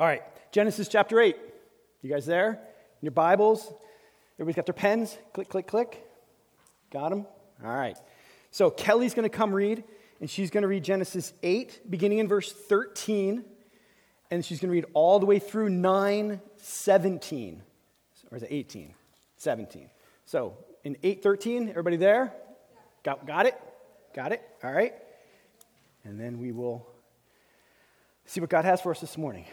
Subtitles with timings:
[0.00, 1.36] All right, Genesis chapter 8.
[2.00, 2.52] You guys there?
[2.52, 2.58] In
[3.02, 3.70] your Bibles?
[4.36, 5.18] Everybody's got their pens?
[5.34, 6.02] Click, click, click.
[6.90, 7.26] Got them?
[7.62, 7.98] All right.
[8.50, 9.84] So Kelly's going to come read,
[10.18, 13.44] and she's going to read Genesis 8, beginning in verse 13,
[14.30, 17.62] and she's going to read all the way through 9, 17.
[18.30, 18.94] Or is it 18?
[19.36, 19.90] 17.
[20.24, 22.32] So in 813, everybody there?
[23.04, 23.60] Got, got it?
[24.14, 24.40] Got it?
[24.64, 24.94] All right.
[26.04, 26.88] And then we will
[28.24, 29.44] see what God has for us this morning.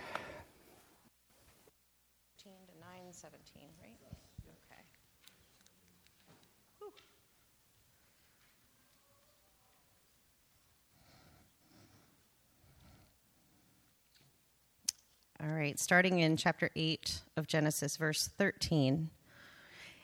[2.68, 3.96] to 917, right?
[4.44, 4.82] Okay.
[6.80, 6.92] Whew.
[15.48, 19.10] All right, starting in chapter 8 of Genesis, verse 13.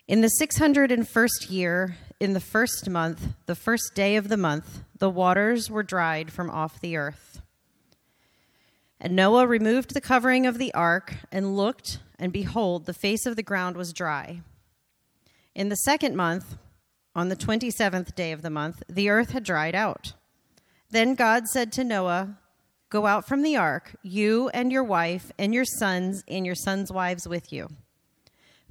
[0.07, 5.09] In the 601st year, in the first month, the first day of the month, the
[5.09, 7.41] waters were dried from off the earth.
[9.01, 13.35] And Noah removed the covering of the ark and looked, and behold, the face of
[13.35, 14.41] the ground was dry.
[15.53, 16.55] In the second month,
[17.15, 20.13] on the 27th day of the month, the earth had dried out.
[20.89, 22.37] Then God said to Noah,
[22.93, 26.91] Go out from the ark, you and your wife, and your sons, and your sons'
[26.91, 27.69] wives with you.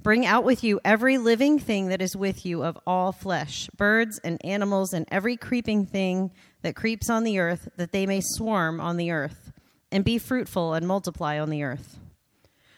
[0.01, 4.21] Bring out with you every living thing that is with you of all flesh, birds
[4.23, 8.79] and animals, and every creeping thing that creeps on the earth, that they may swarm
[8.79, 9.51] on the earth,
[9.91, 11.99] and be fruitful and multiply on the earth.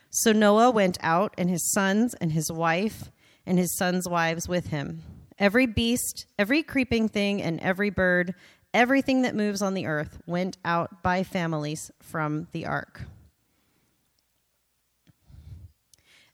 [0.09, 3.11] So Noah went out, and his sons, and his wife,
[3.45, 5.03] and his sons' wives with him.
[5.37, 8.33] Every beast, every creeping thing, and every bird,
[8.75, 13.03] everything that moves on the earth went out by families from the ark.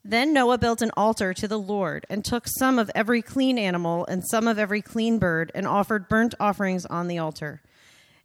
[0.04, 4.04] Then Noah built an altar to the Lord and took some of every clean animal
[4.08, 7.62] and some of every clean bird and offered burnt offerings on the altar.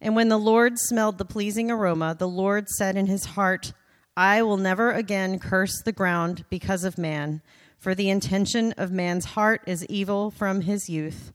[0.01, 3.75] And when the Lord smelled the pleasing aroma, the Lord said in his heart,
[4.17, 7.43] I will never again curse the ground because of man,
[7.79, 11.35] for the intention of man's heart is evil from his youth.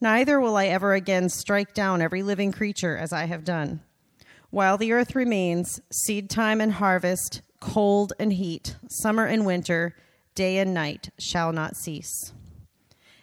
[0.00, 3.80] Neither will I ever again strike down every living creature as I have done.
[4.50, 9.96] While the earth remains, seed time and harvest, cold and heat, summer and winter,
[10.34, 12.32] day and night shall not cease.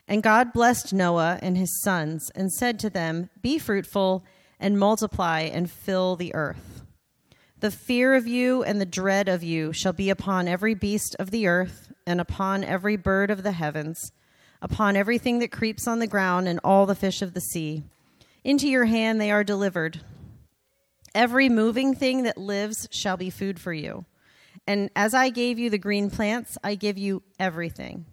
[0.07, 4.25] And God blessed Noah and his sons and said to them, Be fruitful
[4.59, 6.83] and multiply and fill the earth.
[7.61, 11.31] The fear of you and the dread of you shall be upon every beast of
[11.31, 14.11] the earth and upon every bird of the heavens,
[14.61, 17.83] upon everything that creeps on the ground and all the fish of the sea.
[18.43, 20.01] Into your hand they are delivered.
[21.13, 24.05] Every moving thing that lives shall be food for you.
[24.67, 28.05] And as I gave you the green plants, I give you everything.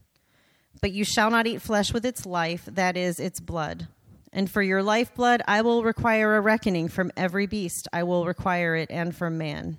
[0.81, 3.89] But you shall not eat flesh with its life, that is, its blood.
[4.33, 8.75] And for your lifeblood, I will require a reckoning from every beast, I will require
[8.75, 9.79] it, and from man.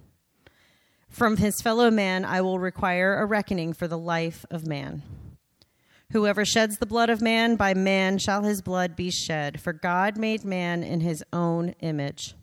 [1.09, 5.03] From his fellow man, I will require a reckoning for the life of man.
[6.13, 10.15] Whoever sheds the blood of man, by man shall his blood be shed, for God
[10.15, 12.35] made man in his own image.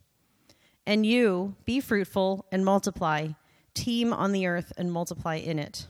[0.85, 3.29] And you, be fruitful and multiply
[3.73, 5.87] teem on the earth and multiply in it.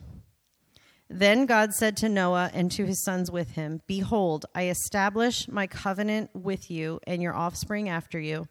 [1.09, 5.65] Then God said to Noah and to his sons with him Behold, I establish my
[5.65, 8.47] covenant with you and your offspring after you,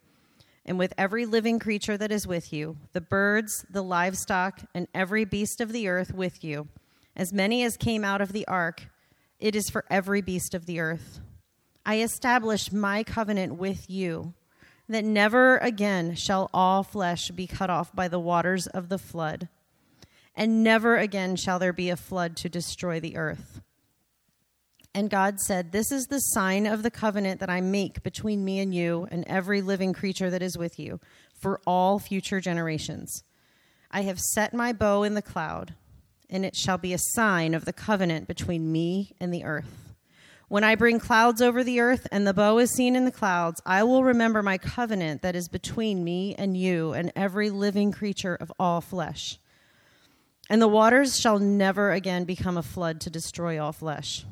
[0.66, 5.24] and with every living creature that is with you, the birds, the livestock, and every
[5.24, 6.66] beast of the earth with you,
[7.14, 8.89] as many as came out of the ark.
[9.40, 11.20] It is for every beast of the earth.
[11.84, 14.34] I establish my covenant with you
[14.88, 19.48] that never again shall all flesh be cut off by the waters of the flood,
[20.36, 23.62] and never again shall there be a flood to destroy the earth.
[24.94, 28.58] And God said, This is the sign of the covenant that I make between me
[28.58, 31.00] and you and every living creature that is with you
[31.32, 33.22] for all future generations.
[33.90, 35.74] I have set my bow in the cloud,
[36.30, 39.94] and it shall be a sign of the covenant between me and the earth.
[40.48, 43.60] When I bring clouds over the earth and the bow is seen in the clouds,
[43.64, 48.34] I will remember my covenant that is between me and you and every living creature
[48.34, 49.38] of all flesh.
[50.48, 54.24] And the waters shall never again become a flood to destroy all flesh.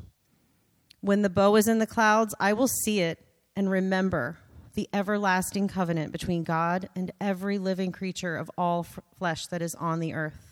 [1.00, 3.24] When the bow is in the clouds, I will see it
[3.54, 4.38] and remember
[4.74, 9.74] the everlasting covenant between God and every living creature of all f- flesh that is
[9.76, 10.47] on the earth.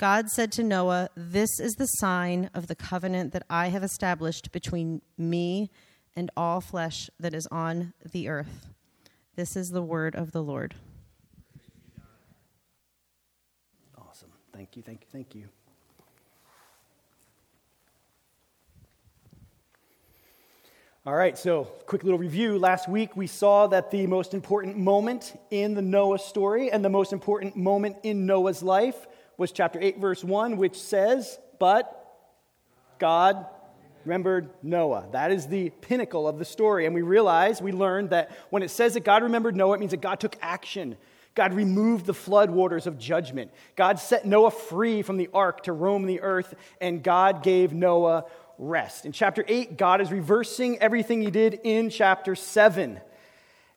[0.00, 4.50] God said to Noah, This is the sign of the covenant that I have established
[4.50, 5.68] between me
[6.16, 8.70] and all flesh that is on the earth.
[9.36, 10.74] This is the word of the Lord.
[13.98, 14.30] Awesome.
[14.54, 15.48] Thank you, thank you, thank you.
[21.04, 22.58] All right, so quick little review.
[22.58, 26.88] Last week we saw that the most important moment in the Noah story and the
[26.88, 29.06] most important moment in Noah's life
[29.40, 31.96] was chapter 8, verse 1, which says, But
[32.98, 33.46] God
[34.04, 35.06] remembered Noah.
[35.12, 36.84] That is the pinnacle of the story.
[36.84, 39.92] And we realize, we learned that when it says that God remembered Noah, it means
[39.92, 40.98] that God took action.
[41.34, 43.50] God removed the flood waters of judgment.
[43.76, 48.26] God set Noah free from the ark to roam the earth, and God gave Noah
[48.58, 49.06] rest.
[49.06, 53.00] In chapter 8, God is reversing everything he did in chapter 7.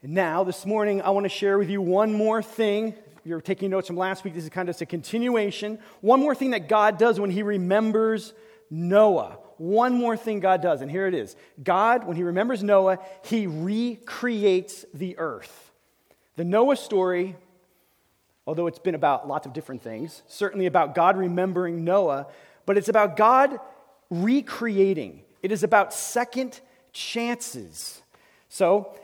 [0.01, 2.95] And now, this morning, I want to share with you one more thing.
[3.25, 5.79] You're taking notes from last week, this is kind of just a continuation.
[6.01, 8.33] One more thing that God does when he remembers
[8.69, 9.37] Noah.
[9.57, 13.47] One more thing God does, and here it is God, when he remembers Noah, he
[13.47, 15.71] recreates the earth.
[16.35, 17.35] The Noah story,
[18.45, 22.27] although it's been about lots of different things, certainly about God remembering Noah,
[22.65, 23.59] but it's about God
[24.09, 25.21] recreating.
[25.41, 26.59] It is about second
[26.91, 28.01] chances.
[28.49, 28.95] So,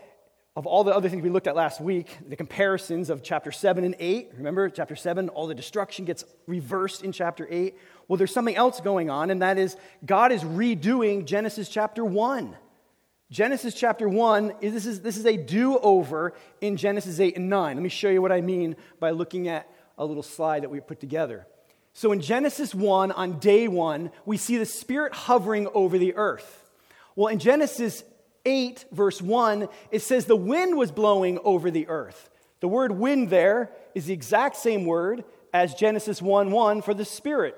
[0.55, 3.83] of all the other things we looked at last week, the comparisons of chapter 7
[3.83, 7.77] and 8, remember chapter 7, all the destruction gets reversed in chapter 8.
[8.07, 12.55] Well, there's something else going on, and that is God is redoing Genesis chapter 1.
[13.31, 17.75] Genesis chapter 1, this is, this is a do over in Genesis 8 and 9.
[17.75, 19.69] Let me show you what I mean by looking at
[19.99, 21.45] a little slide that we put together.
[21.93, 26.71] So in Genesis 1, on day 1, we see the Spirit hovering over the earth.
[27.15, 28.03] Well, in Genesis
[28.45, 32.29] 8, verse 1, it says the wind was blowing over the earth.
[32.59, 37.05] The word wind there is the exact same word as Genesis 1 1 for the
[37.05, 37.55] Spirit.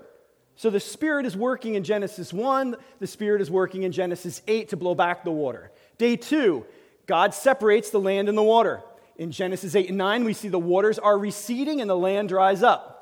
[0.56, 4.70] So the Spirit is working in Genesis 1, the Spirit is working in Genesis 8
[4.70, 5.72] to blow back the water.
[5.98, 6.66] Day 2,
[7.08, 8.82] God separates the land and the water.
[9.18, 12.64] In Genesis 8 and 9, we see the waters are receding and the land dries
[12.64, 13.02] up.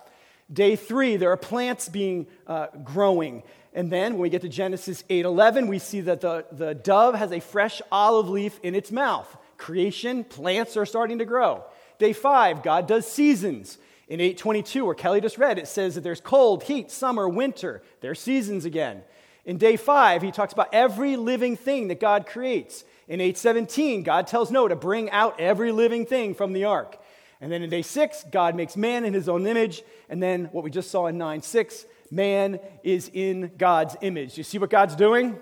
[0.52, 3.44] Day three, there are plants being uh, growing.
[3.74, 7.32] And then when we get to Genesis 8:11, we see that the, the dove has
[7.32, 9.36] a fresh olive leaf in its mouth.
[9.58, 11.64] Creation, plants are starting to grow.
[12.00, 13.78] Day five, God does seasons.
[14.08, 17.84] In 822, where Kelly just read, it says that there's cold, heat, summer, winter.
[18.02, 19.04] There's seasons again.
[19.46, 22.84] In day five, he talks about every living thing that God creates.
[23.08, 27.00] In 817, God tells Noah to bring out every living thing from the ark.
[27.42, 29.84] And then in day six, God makes man in his own image.
[30.10, 34.38] And then what we just saw in 9 6, man is in God's image.
[34.38, 35.38] You see what God's doing?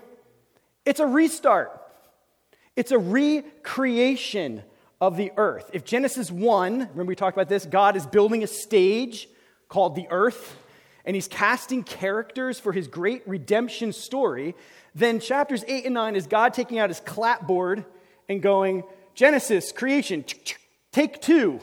[0.84, 1.70] It's a restart,
[2.76, 4.62] it's a recreation
[5.00, 5.70] of the earth.
[5.72, 9.28] If Genesis 1, remember we talked about this, God is building a stage
[9.68, 10.56] called the earth,
[11.04, 14.54] and he's casting characters for his great redemption story,
[14.94, 17.84] then chapters 8 and 9 is God taking out his clapboard
[18.28, 18.82] and going,
[19.14, 20.24] Genesis, creation,
[20.92, 21.60] take two.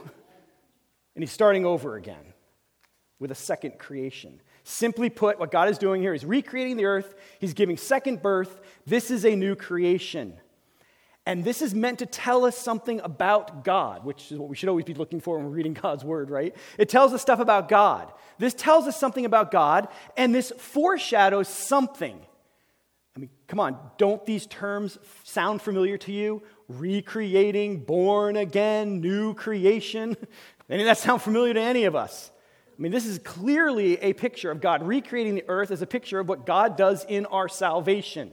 [1.16, 2.34] And he's starting over again
[3.20, 4.42] with a second creation.
[4.68, 8.60] Simply put, what God is doing here is recreating the earth, He's giving second birth.
[8.88, 10.34] This is a new creation.
[11.28, 14.70] And this is meant to tell us something about God, which is what we should
[14.70, 16.56] always be looking for when we're reading God's word, right?
[16.80, 18.12] It tells us stuff about God.
[18.40, 22.20] This tells us something about God, and this foreshadows something.
[23.16, 26.42] I mean, come on, don't these terms sound familiar to you?
[26.68, 30.18] Recreating, born again, new creation.
[30.72, 32.32] Any of that sound familiar to any of us?
[32.78, 36.20] I mean, this is clearly a picture of God recreating the earth as a picture
[36.20, 38.32] of what God does in our salvation.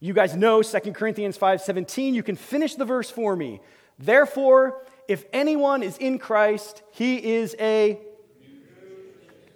[0.00, 2.14] You guys know 2 Corinthians 5:17.
[2.14, 3.60] You can finish the verse for me.
[3.98, 8.00] Therefore, if anyone is in Christ, he is a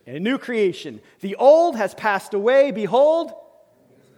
[0.07, 1.01] new a new creation.
[1.21, 3.33] The old has passed away, behold,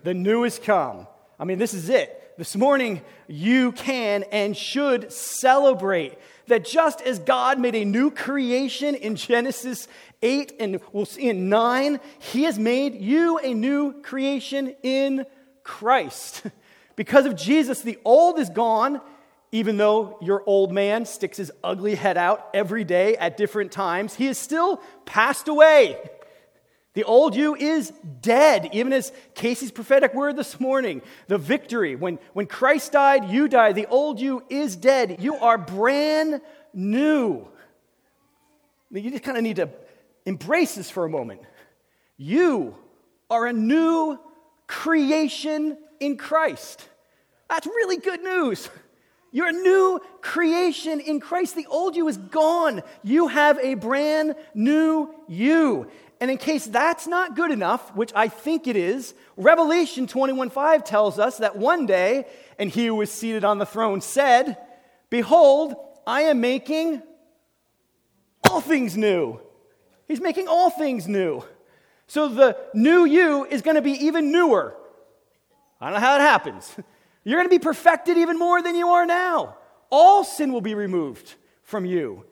[0.03, 1.07] the new has come.
[1.39, 2.19] I mean, this is it.
[2.39, 8.95] This morning, you can and should celebrate that just as God made a new creation
[8.95, 9.89] in Genesis
[10.23, 15.27] 8 and we'll see in 9, He has made you a new creation in
[15.65, 16.43] Christ.
[16.97, 19.01] because of Jesus, the old is gone,
[19.51, 24.15] even though your old man sticks his ugly head out every day at different times,
[24.15, 25.99] he has still passed away.
[26.95, 31.01] The old you is dead, even as Casey's prophetic word this morning.
[31.27, 33.77] The victory, when, when Christ died, you died.
[33.77, 35.17] The old you is dead.
[35.21, 36.43] You are brand
[36.75, 37.49] new.
[38.91, 39.71] You just kind of need to
[40.27, 41.41] embrace this for a moment.
[42.19, 42.77] You
[43.31, 44.19] are a new
[44.67, 46.87] creation in Christ.
[47.49, 48.69] That's really good news.
[49.35, 51.57] You're a new creation in Christ.
[51.57, 52.83] The old you is gone.
[53.03, 55.91] You have a brand new you.
[56.23, 61.19] And in case that's not good enough, which I think it is, Revelation 21:5 tells
[61.19, 62.27] us that one day,
[62.61, 64.57] and he who was seated on the throne said,
[65.11, 65.75] Behold,
[66.07, 67.03] I am making
[68.49, 69.41] all things new.
[70.07, 71.43] He's making all things new.
[72.07, 74.77] So the new you is going to be even newer.
[75.81, 76.73] I don't know how it happens.
[77.25, 79.57] You're going to be perfected even more than you are now.
[79.91, 82.27] All sin will be removed from you.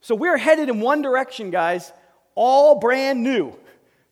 [0.00, 1.92] So we're headed in one direction, guys,
[2.34, 3.54] all brand new.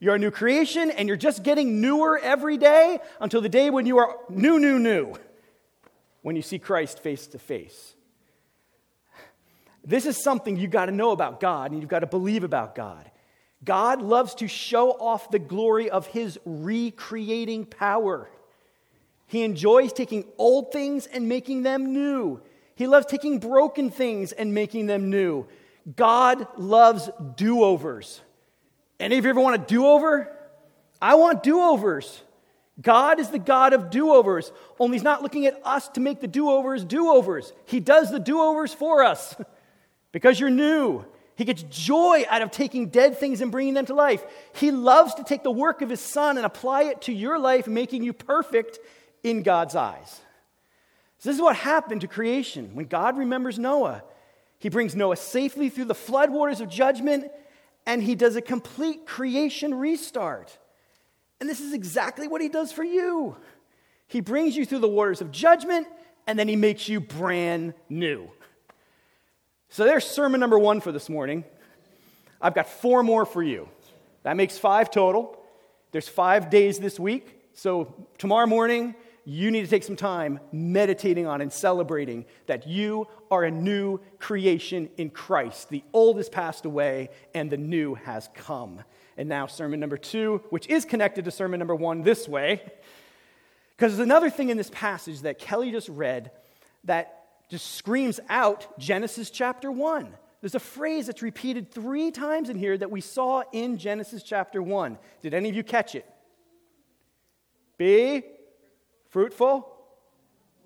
[0.00, 3.86] You're a new creation, and you're just getting newer every day until the day when
[3.86, 5.14] you are new, new, new,
[6.22, 7.94] when you see Christ face to face.
[9.84, 12.74] This is something you've got to know about God, and you've got to believe about
[12.74, 13.10] God.
[13.64, 18.28] God loves to show off the glory of his recreating power.
[19.26, 22.40] He enjoys taking old things and making them new.
[22.74, 25.46] He loves taking broken things and making them new.
[25.96, 28.20] God loves do overs.
[29.00, 30.30] Any of you ever want a do over?
[31.00, 32.22] I want do overs.
[32.80, 36.20] God is the God of do overs, only He's not looking at us to make
[36.20, 37.52] the do overs do overs.
[37.66, 39.34] He does the do overs for us
[40.12, 41.04] because you're new.
[41.34, 44.24] He gets joy out of taking dead things and bringing them to life.
[44.54, 47.66] He loves to take the work of His Son and apply it to your life,
[47.66, 48.78] making you perfect
[49.22, 50.20] in God's eyes.
[51.18, 52.74] So this is what happened to creation.
[52.74, 54.02] When God remembers Noah,
[54.62, 57.32] he brings Noah safely through the floodwaters of judgment
[57.84, 60.56] and he does a complete creation restart.
[61.40, 63.34] And this is exactly what he does for you.
[64.06, 65.88] He brings you through the waters of judgment
[66.28, 68.30] and then he makes you brand new.
[69.68, 71.42] So there's sermon number one for this morning.
[72.40, 73.68] I've got four more for you.
[74.22, 75.36] That makes five total.
[75.90, 77.36] There's five days this week.
[77.54, 83.06] So tomorrow morning, you need to take some time meditating on and celebrating that you
[83.30, 85.68] are a new creation in Christ.
[85.68, 88.82] The old has passed away and the new has come.
[89.16, 92.62] And now, sermon number two, which is connected to sermon number one this way,
[93.76, 96.30] because there's another thing in this passage that Kelly just read
[96.84, 100.14] that just screams out Genesis chapter one.
[100.42, 104.60] There's a phrase that's repeated three times in here that we saw in Genesis chapter
[104.60, 104.98] 1.
[105.20, 106.04] Did any of you catch it?
[107.78, 108.24] Be
[109.12, 109.68] fruitful,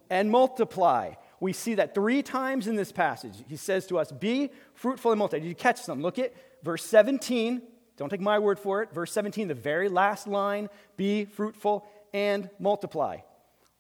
[0.09, 1.13] and multiply.
[1.41, 3.35] We see that three times in this passage.
[3.49, 5.41] He says to us, Be fruitful and multiply.
[5.41, 6.01] Did you catch them?
[6.01, 7.61] Look at verse 17.
[7.97, 8.93] Don't take my word for it.
[8.93, 13.19] Verse 17, the very last line Be fruitful and multiply.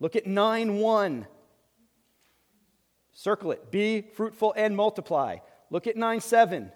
[0.00, 1.26] Look at 9 1.
[3.12, 3.70] Circle it.
[3.70, 5.38] Be fruitful and multiply.
[5.70, 6.72] Look at 9 7.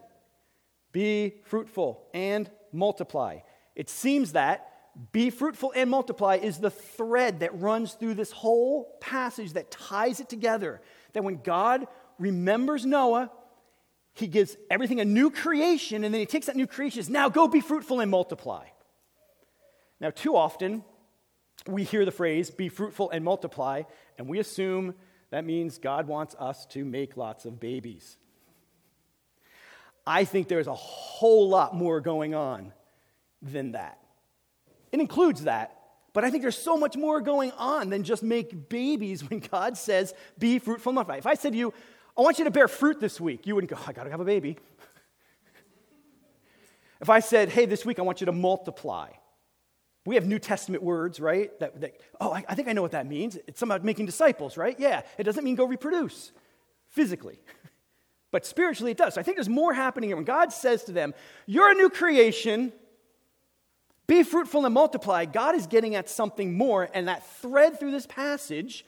[0.93, 3.41] Be fruitful and multiply.
[3.75, 4.70] It seems that
[5.13, 10.21] be fruitful and multiply is the thread that runs through this whole passage that ties
[10.21, 10.81] it together.
[11.13, 11.87] That when God
[12.19, 13.31] remembers Noah,
[14.13, 17.13] he gives everything a new creation, and then he takes that new creation, and says,
[17.13, 18.67] now go be fruitful and multiply.
[20.01, 20.85] Now, too often,
[21.67, 23.83] we hear the phrase, be fruitful and multiply,
[24.19, 24.95] and we assume
[25.31, 28.17] that means God wants us to make lots of babies.
[30.07, 32.73] I think there's a whole lot more going on
[33.41, 34.00] than that.
[34.93, 35.77] It includes that.
[36.13, 39.77] But I think there's so much more going on than just make babies when God
[39.77, 41.17] says, be fruitful and multiply.
[41.17, 41.73] If I said to you,
[42.19, 44.25] I want you to bear fruit this week, you wouldn't go, I gotta have a
[44.25, 44.59] baby.
[47.01, 49.11] if I said, hey, this week I want you to multiply,
[50.05, 51.57] we have New Testament words, right?
[51.61, 53.39] That, that oh, I, I think I know what that means.
[53.47, 54.79] It's about making disciples, right?
[54.79, 56.33] Yeah, it doesn't mean go reproduce
[56.89, 57.41] physically.
[58.33, 59.15] But spiritually, it does.
[59.15, 60.17] So I think there's more happening here.
[60.17, 61.15] When God says to them,
[61.47, 62.73] You're a new creation,
[64.11, 65.25] be fruitful and multiply.
[65.25, 68.85] God is getting at something more, and that thread through this passage,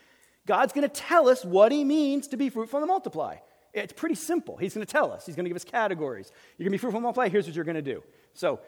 [0.46, 3.36] God's going to tell us what He means to be fruitful and multiply.
[3.72, 4.56] It's pretty simple.
[4.56, 6.32] He's going to tell us, He's going to give us categories.
[6.58, 8.02] You're going to be fruitful and multiply, here's what you're going to do.
[8.34, 8.58] So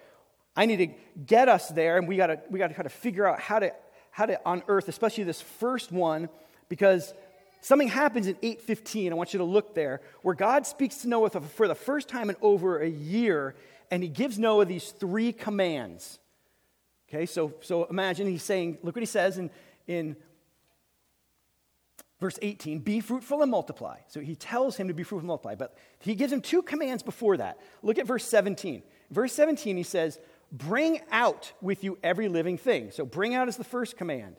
[0.57, 0.87] I need to
[1.27, 3.59] get us there, and we got to we got to kind of figure out how
[3.59, 3.73] to
[4.13, 6.29] how to unearth, especially this first one,
[6.69, 7.15] because
[7.63, 9.11] something happens in 8:15.
[9.11, 12.31] I want you to look there, where God speaks to Noah for the first time
[12.31, 13.57] in over a year,
[13.91, 16.21] and He gives Noah these three commands.
[17.15, 19.49] Okay, so, so imagine he's saying, look what he says in,
[19.87, 20.17] in
[22.21, 23.99] verse 18 be fruitful and multiply.
[24.09, 27.05] So he tells him to be fruitful and multiply, but he gives him two commands
[27.05, 27.61] before that.
[27.85, 28.83] Look at verse 17.
[29.13, 30.19] Verse 17, he says,
[30.51, 32.91] bring out with you every living thing.
[32.91, 34.35] So bring out is the first command.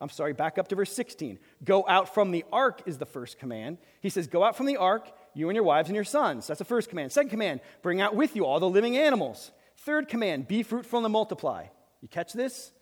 [0.00, 1.38] I'm sorry, back up to verse 16.
[1.64, 3.76] Go out from the ark is the first command.
[4.00, 6.46] He says, Go out from the ark, you and your wives and your sons.
[6.46, 7.12] That's the first command.
[7.12, 9.50] Second command, bring out with you all the living animals.
[9.78, 11.66] Third command, be fruitful and multiply.
[12.00, 12.72] You catch this?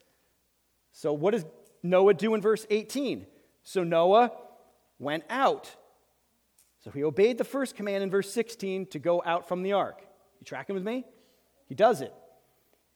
[0.92, 1.44] So, what does
[1.82, 3.26] Noah do in verse 18?
[3.62, 4.32] So, Noah
[4.98, 5.74] went out.
[6.80, 10.00] So, he obeyed the first command in verse 16 to go out from the ark.
[10.40, 11.04] You tracking with me?
[11.68, 12.12] He does it.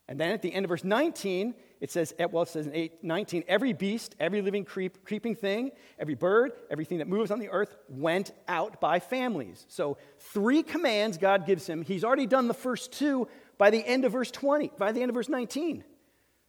[0.08, 2.74] And then at the end of verse 19, it says, eh, well, it says in
[2.74, 7.38] 8, 19, every beast, every living creep, creeping thing, every bird, everything that moves on
[7.38, 9.66] the earth went out by families.
[9.68, 11.82] So, three commands God gives him.
[11.82, 15.10] He's already done the first two by the end of verse 20, by the end
[15.10, 15.84] of verse 19.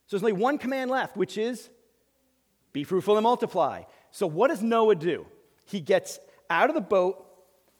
[0.09, 1.69] So there's only one command left, which is
[2.73, 3.83] be fruitful and multiply.
[4.09, 5.27] So, what does Noah do?
[5.65, 6.17] He gets
[6.49, 7.23] out of the boat.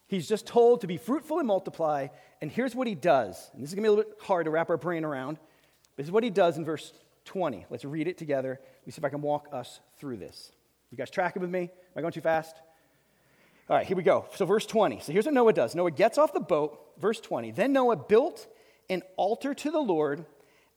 [0.06, 2.06] He's just told to be fruitful and multiply.
[2.40, 3.50] And here's what he does.
[3.52, 5.38] And this is going to be a little bit hard to wrap our brain around.
[5.96, 6.92] This is what he does in verse
[7.24, 7.66] 20.
[7.68, 8.60] Let's read it together.
[8.62, 10.52] Let me see if I can walk us through this.
[10.92, 11.62] You guys tracking with me?
[11.62, 12.54] Am I going too fast?
[13.68, 14.26] All right, here we go.
[14.36, 15.00] So, verse 20.
[15.00, 16.78] So, here's what Noah does Noah gets off the boat.
[17.00, 17.50] Verse 20.
[17.50, 18.46] Then Noah built
[18.88, 20.24] an altar to the Lord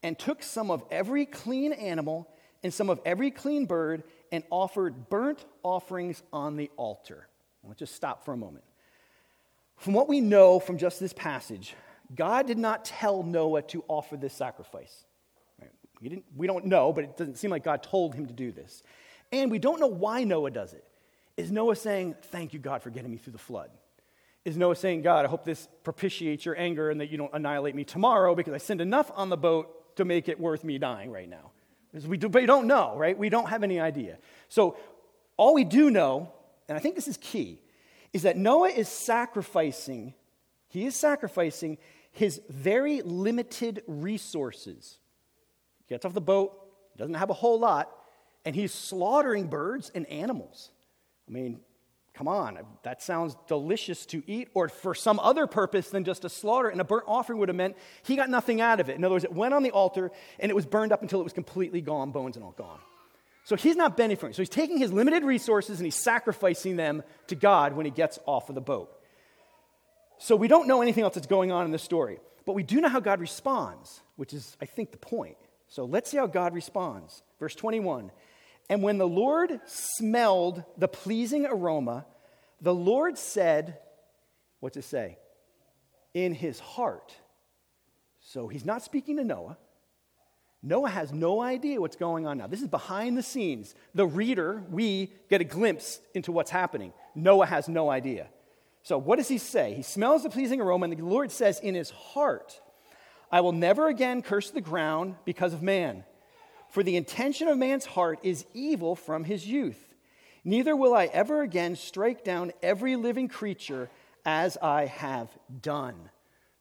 [0.04, 2.30] and took some of every clean animal
[2.62, 7.28] and some of every clean bird and offered burnt offerings on the altar.
[7.64, 8.66] Let's just stop for a moment.
[9.78, 11.76] From what we know from just this passage,
[12.14, 15.06] God did not tell Noah to offer this sacrifice.
[16.36, 18.84] We don't know, but it doesn't seem like God told him to do this.
[19.32, 20.84] And we don't know why Noah does it.
[21.38, 23.70] Is Noah saying, Thank you, God, for getting me through the flood?
[24.44, 27.74] Is Noah saying, God, I hope this propitiates your anger and that you don't annihilate
[27.74, 31.12] me tomorrow because I sinned enough on the boat to make it worth me dying
[31.12, 31.52] right now?
[31.92, 33.18] Because we, do, we don't know, right?
[33.18, 34.18] We don't have any idea.
[34.50, 34.78] So
[35.38, 36.32] all we do know,
[36.68, 37.62] and I think this is key,
[38.14, 40.14] is that Noah is sacrificing,
[40.70, 41.78] he is sacrificing
[42.12, 44.98] his very limited resources.
[45.80, 46.60] He gets off the boat,
[46.98, 47.92] doesn't have a whole lot,
[48.46, 50.72] and he's slaughtering birds and animals.
[51.28, 51.60] I mean,
[52.14, 56.30] come on, that sounds delicious to eat, or for some other purpose than just a
[56.30, 56.70] slaughter.
[56.70, 58.96] And a burnt offering would have meant he got nothing out of it.
[58.96, 61.24] In other words, it went on the altar and it was burned up until it
[61.24, 62.80] was completely gone, bones and all gone.
[63.46, 64.34] So he's not benefiting.
[64.34, 68.20] So he's taking his limited resources and he's sacrificing them to God when he gets
[68.26, 68.90] off of the boat.
[70.18, 72.80] So we don't know anything else that's going on in this story, but we do
[72.80, 75.36] know how God responds, which is, I think, the point.
[75.68, 77.24] So let's see how God responds.
[77.40, 78.12] Verse 21
[78.70, 82.06] And when the Lord smelled the pleasing aroma,
[82.62, 83.78] the Lord said,
[84.60, 85.18] What's it say?
[86.14, 87.14] In his heart.
[88.22, 89.58] So he's not speaking to Noah.
[90.66, 92.48] Noah has no idea what's going on now.
[92.48, 93.76] This is behind the scenes.
[93.94, 96.94] The reader, we get a glimpse into what's happening.
[97.14, 98.28] Noah has no idea.
[98.84, 99.74] So, what does he say?
[99.74, 102.62] He smells the pleasing aroma, and the Lord says in his heart,
[103.30, 106.06] I will never again curse the ground because of man.
[106.74, 109.94] For the intention of man's heart is evil from his youth.
[110.44, 113.92] Neither will I ever again strike down every living creature
[114.26, 115.30] as I have
[115.62, 116.10] done.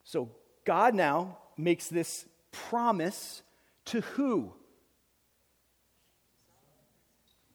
[0.04, 0.28] So,
[0.66, 3.40] God now makes this promise
[3.86, 4.52] to who?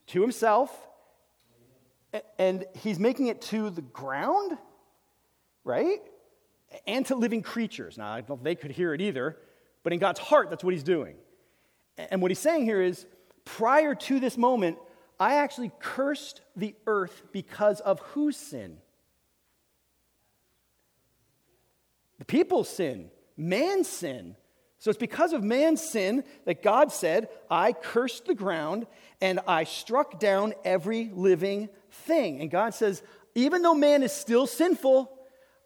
[0.07, 0.75] To himself.
[2.39, 4.57] And he's making it to the ground,
[5.63, 5.99] right?
[6.87, 7.99] And to living creatures.
[7.99, 9.37] Now, I don't know if they could hear it either,
[9.83, 11.17] but in God's heart, that's what he's doing.
[11.97, 13.05] And what he's saying here is
[13.45, 14.77] prior to this moment,
[15.19, 18.77] I actually cursed the earth because of whose sin?
[22.19, 24.35] The people's sin, man's sin.
[24.79, 28.85] So it's because of man's sin that God said, I cursed the ground
[29.21, 32.41] and I struck down every living thing.
[32.41, 33.01] And God says,
[33.33, 35.11] even though man is still sinful,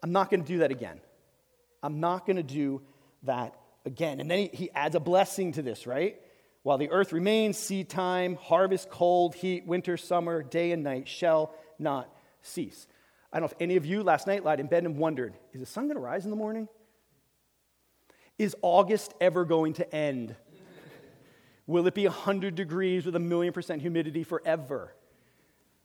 [0.02, 0.98] I'm not going to do that again.
[1.82, 2.80] I'm not going to do
[3.24, 4.20] that again.
[4.20, 6.20] And then he, he adds a blessing to this, right?
[6.62, 11.54] While the earth remains, seed time, harvest, cold, heat, winter, summer, day and night shall
[11.78, 12.86] not cease.
[13.32, 15.60] I don't know if any of you last night lied in bed and wondered, is
[15.60, 16.68] the sun going to rise in the morning?
[18.38, 20.36] Is August ever going to end?
[21.66, 24.94] Will it be 100 degrees with a million percent humidity forever?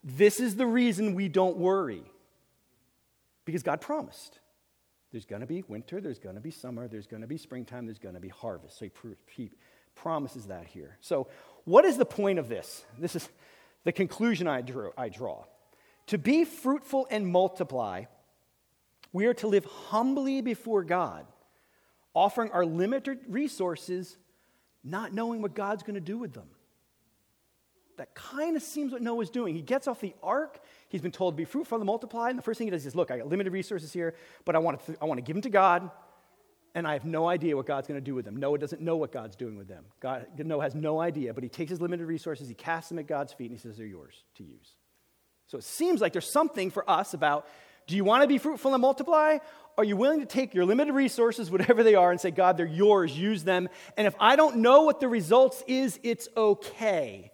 [0.03, 2.03] This is the reason we don't worry.
[3.45, 4.39] Because God promised.
[5.11, 7.85] There's going to be winter, there's going to be summer, there's going to be springtime,
[7.85, 8.77] there's going to be harvest.
[8.77, 8.87] So
[9.31, 9.51] he,
[9.97, 10.97] promises that here.
[11.01, 11.27] So,
[11.65, 12.85] what is the point of this?
[12.97, 13.27] This is
[13.83, 15.43] the conclusion I, drew, I draw.
[16.07, 18.05] To be fruitful and multiply,
[19.11, 21.25] we are to live humbly before God
[22.13, 24.17] offering our limited resources,
[24.83, 26.47] not knowing what God's going to do with them.
[27.97, 29.53] That kind of seems what Noah's doing.
[29.53, 30.59] He gets off the ark.
[30.89, 32.29] He's been told to be fruitful and multiply.
[32.29, 34.59] And the first thing he does is, look, I got limited resources here, but I
[34.59, 35.91] want to, I want to give them to God,
[36.77, 38.37] and I have no idea what God's going to do with them.
[38.37, 39.83] Noah doesn't know what God's doing with them.
[39.99, 43.07] God, Noah has no idea, but he takes his limited resources, he casts them at
[43.07, 44.75] God's feet, and he says, they're yours to use.
[45.47, 47.47] So it seems like there's something for us about
[47.87, 49.39] do you want to be fruitful and multiply?
[49.75, 52.67] Are you willing to take your limited resources, whatever they are, and say, God, they're
[52.67, 53.69] yours, use them?
[53.95, 57.31] And if I don't know what the results is, it's okay.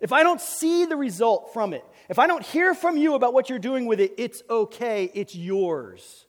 [0.00, 3.32] If I don't see the result from it, if I don't hear from you about
[3.32, 5.10] what you're doing with it, it's okay.
[5.14, 6.26] It's yours.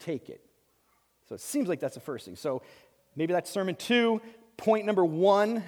[0.00, 0.40] Take it.
[1.28, 2.36] So it seems like that's the first thing.
[2.36, 2.62] So
[3.16, 4.20] maybe that's sermon two.
[4.56, 5.62] Point number one,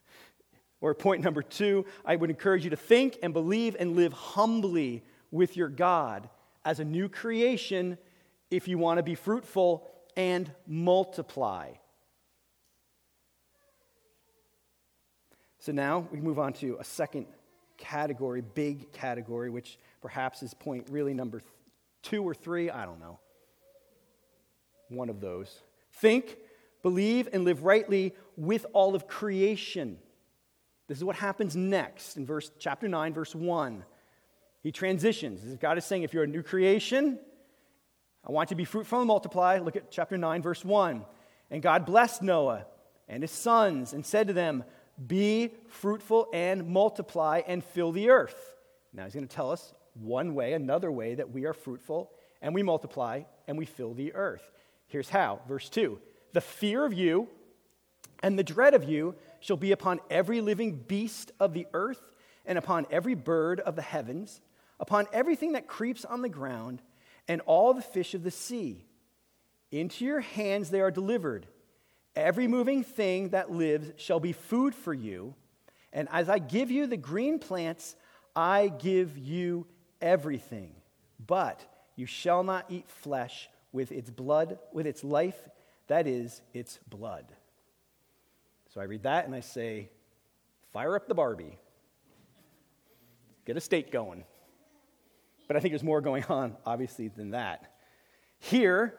[0.80, 5.02] or point number two, I would encourage you to think and believe and live humbly
[5.30, 6.28] with your God
[6.64, 7.98] as a new creation
[8.50, 11.72] if you want to be fruitful and multiply.
[15.58, 17.26] So now we move on to a second
[17.78, 21.42] category, big category, which perhaps is point really number
[22.02, 22.70] two or three.
[22.70, 23.18] I don't know.
[24.88, 25.60] One of those.
[25.92, 26.36] Think,
[26.82, 29.98] believe, and live rightly with all of creation.
[30.88, 33.84] This is what happens next in verse chapter 9, verse 1.
[34.62, 35.42] He transitions.
[35.60, 37.18] God is saying, if you're a new creation,
[38.26, 39.58] I want you to be fruitful and multiply.
[39.58, 41.04] Look at chapter 9, verse 1.
[41.50, 42.66] And God blessed Noah
[43.08, 44.64] and his sons and said to them,
[45.06, 48.56] Be fruitful and multiply and fill the earth.
[48.92, 52.54] Now he's going to tell us one way, another way that we are fruitful and
[52.54, 54.50] we multiply and we fill the earth.
[54.94, 55.40] Here's how.
[55.48, 55.98] Verse 2
[56.34, 57.26] The fear of you
[58.22, 62.00] and the dread of you shall be upon every living beast of the earth
[62.46, 64.40] and upon every bird of the heavens,
[64.78, 66.80] upon everything that creeps on the ground,
[67.26, 68.84] and all the fish of the sea.
[69.72, 71.48] Into your hands they are delivered.
[72.14, 75.34] Every moving thing that lives shall be food for you.
[75.92, 77.96] And as I give you the green plants,
[78.36, 79.66] I give you
[80.00, 80.70] everything.
[81.18, 85.36] But you shall not eat flesh with its blood, with its life,
[85.88, 87.26] that is, its blood.
[88.72, 89.90] So I read that and I say,
[90.72, 91.58] fire up the Barbie.
[93.44, 94.24] Get a state going.
[95.46, 97.74] But I think there's more going on, obviously, than that.
[98.38, 98.94] Here,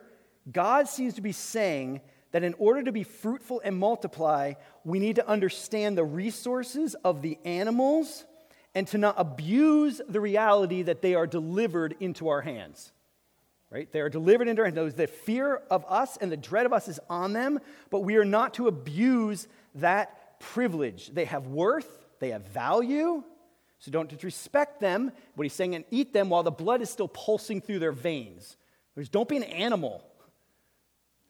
[0.52, 4.52] God seems to be saying that in order to be fruitful and multiply,
[4.84, 8.26] we need to understand the resources of the animals
[8.74, 12.92] and to not abuse the reality that they are delivered into our hands.
[13.70, 13.90] Right?
[13.90, 14.94] They are delivered into our hands.
[14.94, 17.58] The fear of us and the dread of us is on them,
[17.90, 21.08] but we are not to abuse that privilege.
[21.08, 23.24] They have worth, they have value,
[23.78, 25.12] so don't disrespect them.
[25.34, 28.56] What he's saying, and eat them while the blood is still pulsing through their veins.
[28.94, 30.02] There's, don't be an animal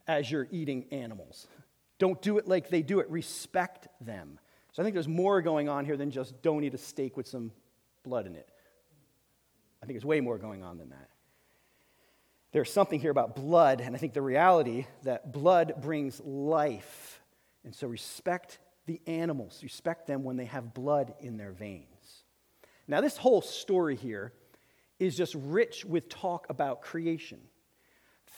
[0.07, 1.49] as you're eating animals.
[1.99, 3.11] Don't do it like they do it.
[3.11, 4.39] Respect them.
[4.73, 7.27] So I think there's more going on here than just don't eat a steak with
[7.27, 7.51] some
[8.05, 8.49] blood in it.
[9.83, 11.09] I think there's way more going on than that.
[12.57, 17.21] There's something here about blood, and I think the reality that blood brings life.
[17.65, 22.23] And so respect the animals, respect them when they have blood in their veins.
[22.89, 24.33] Now, this whole story here
[24.99, 27.41] is just rich with talk about creation.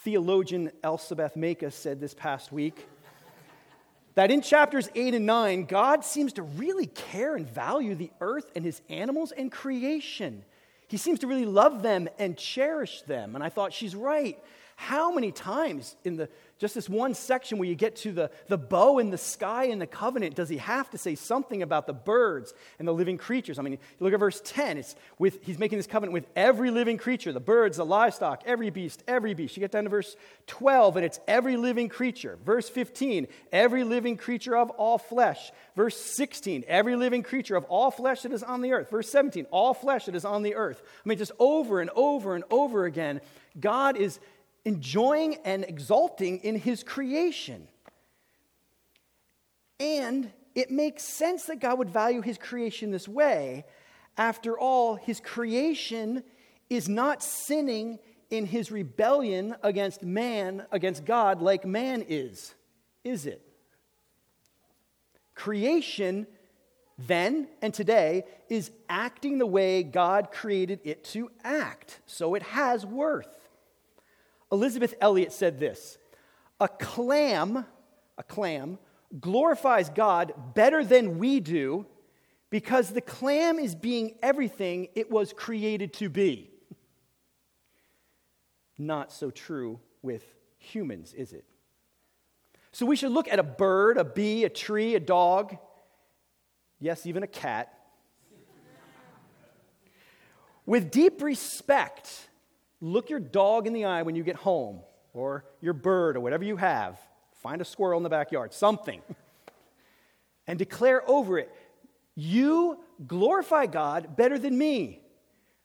[0.02, 2.88] Theologian Elspeth Makes said this past week
[4.16, 8.50] that in chapters 8 and 9, God seems to really care and value the earth
[8.56, 10.44] and his animals and creation.
[10.88, 13.34] He seems to really love them and cherish them.
[13.34, 14.38] And I thought, she's right.
[14.80, 18.56] How many times in the just this one section where you get to the, the
[18.56, 21.92] bow in the sky in the covenant does he have to say something about the
[21.92, 23.58] birds and the living creatures?
[23.58, 26.96] I mean, look at verse 10, it's with he's making this covenant with every living
[26.96, 29.56] creature, the birds, the livestock, every beast, every beast.
[29.56, 30.14] You get down to verse
[30.46, 32.38] 12, and it's every living creature.
[32.46, 35.50] Verse 15, every living creature of all flesh.
[35.74, 38.90] Verse 16, every living creature of all flesh that is on the earth.
[38.90, 40.80] Verse 17, all flesh that is on the earth.
[41.04, 43.20] I mean, just over and over and over again,
[43.58, 44.20] God is
[44.64, 47.68] enjoying and exulting in his creation.
[49.80, 53.64] And it makes sense that God would value his creation this way.
[54.16, 56.24] After all, his creation
[56.68, 57.98] is not sinning
[58.30, 62.54] in his rebellion against man, against God, like man is,
[63.04, 63.42] is it?
[65.34, 66.26] Creation
[66.98, 72.84] then and today is acting the way God created it to act, so it has
[72.84, 73.28] worth.
[74.50, 75.98] Elisabeth Elliot said this
[76.60, 77.64] A clam,
[78.16, 78.78] a clam,
[79.20, 81.86] glorifies God better than we do
[82.50, 86.50] because the clam is being everything it was created to be.
[88.78, 90.24] Not so true with
[90.58, 91.44] humans, is it?
[92.72, 95.56] So we should look at a bird, a bee, a tree, a dog,
[96.78, 97.74] yes, even a cat,
[100.64, 102.27] with deep respect
[102.80, 104.80] Look your dog in the eye when you get home,
[105.12, 106.98] or your bird, or whatever you have.
[107.42, 109.02] Find a squirrel in the backyard, something.
[110.46, 111.54] and declare over it,
[112.14, 115.00] You glorify God better than me.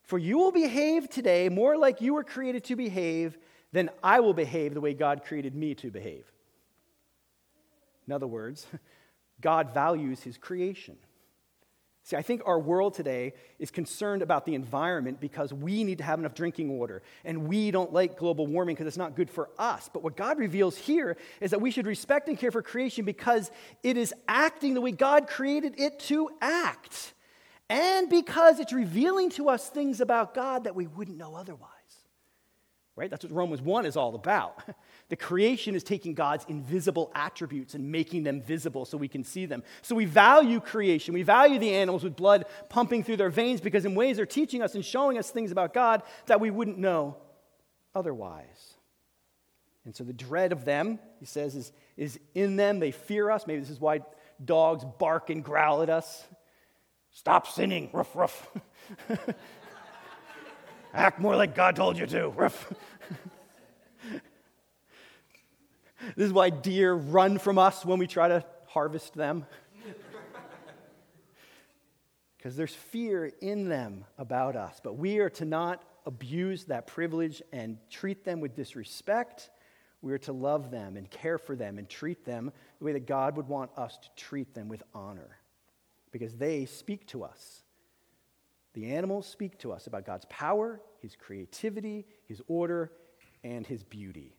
[0.04, 3.38] For you will behave today more like you were created to behave
[3.72, 6.26] than I will behave the way God created me to behave.
[8.06, 8.68] In other words,
[9.42, 10.98] God values his creation.
[12.06, 16.04] See, I think our world today is concerned about the environment because we need to
[16.04, 17.02] have enough drinking water.
[17.24, 19.90] And we don't like global warming because it's not good for us.
[19.92, 23.52] But what God reveals here is that we should respect and care for creation because
[23.84, 27.14] it is acting the way God created it to act.
[27.70, 31.70] And because it's revealing to us things about God that we wouldn't know otherwise.
[32.96, 33.10] Right?
[33.10, 34.62] That's what Romans 1 is all about.
[35.10, 39.46] The creation is taking God's invisible attributes and making them visible so we can see
[39.46, 39.62] them.
[39.84, 41.14] So we value creation.
[41.14, 44.64] We value the animals with blood pumping through their veins because, in ways, they're teaching
[44.64, 47.18] us and showing us things about God that we wouldn't know
[47.94, 48.76] otherwise.
[49.86, 52.80] And so the dread of them, he says, is, is in them.
[52.80, 53.46] They fear us.
[53.46, 54.00] Maybe this is why
[54.44, 56.24] dogs bark and growl at us.
[57.12, 58.50] Stop sinning, ruff, ruff.
[60.94, 62.52] Act more like God told you to.
[66.16, 69.46] This is why deer run from us when we try to harvest them.
[72.38, 74.82] Because there's fear in them about us.
[74.84, 79.50] But we are to not abuse that privilege and treat them with disrespect.
[80.02, 83.08] We are to love them and care for them and treat them the way that
[83.08, 85.38] God would want us to treat them with honor.
[86.12, 87.63] Because they speak to us.
[88.74, 92.92] The animals speak to us about God's power, His creativity, His order,
[93.44, 94.36] and His beauty.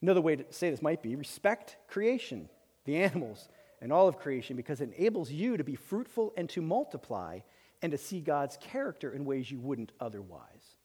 [0.00, 2.48] Another way to say this might be respect creation,
[2.84, 3.48] the animals,
[3.80, 7.40] and all of creation because it enables you to be fruitful and to multiply
[7.82, 10.76] and to see God's character in ways you wouldn't otherwise.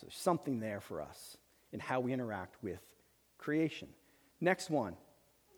[0.00, 1.36] So something there for us
[1.72, 2.80] in how we interact with
[3.38, 3.88] creation.
[4.40, 4.96] Next one.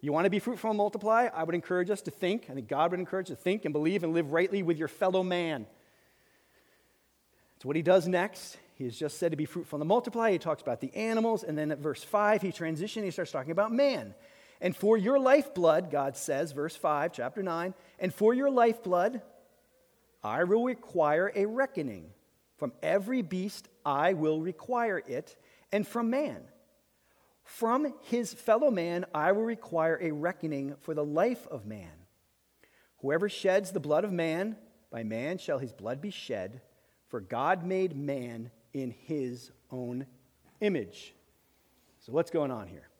[0.01, 1.29] You want to be fruitful and multiply?
[1.33, 3.73] I would encourage us to think, I think God would encourage us to think and
[3.73, 5.67] believe and live rightly with your fellow man.
[7.57, 8.57] It's what he does next.
[8.77, 10.31] He is just said to be fruitful and multiply.
[10.31, 11.43] He talks about the animals.
[11.43, 13.05] And then at verse 5, he transitions.
[13.05, 14.15] He starts talking about man.
[14.61, 19.21] And for your lifeblood, God says, verse 5, chapter 9, and for your lifeblood,
[20.23, 22.11] I will require a reckoning.
[22.57, 25.37] From every beast, I will require it,
[25.71, 26.43] and from man.
[27.49, 31.91] From his fellow man, I will require a reckoning for the life of man.
[32.99, 34.57] Whoever sheds the blood of man,
[34.91, 36.61] by man shall his blood be shed,
[37.09, 40.05] for God made man in his own
[40.61, 41.15] image.
[42.01, 42.91] So, what's going on here?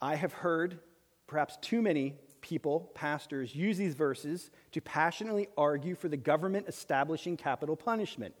[0.00, 0.80] I have heard
[1.26, 7.36] perhaps too many people, pastors, use these verses to passionately argue for the government establishing
[7.36, 8.34] capital punishment.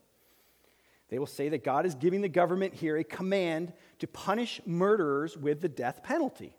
[1.08, 5.36] They will say that God is giving the government here a command to punish murderers
[5.36, 6.56] with the death penalty.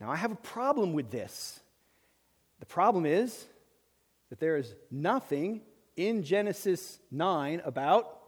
[0.00, 1.60] Now, I have a problem with this.
[2.60, 3.46] The problem is
[4.30, 5.60] that there is nothing
[5.96, 8.18] in Genesis 9 about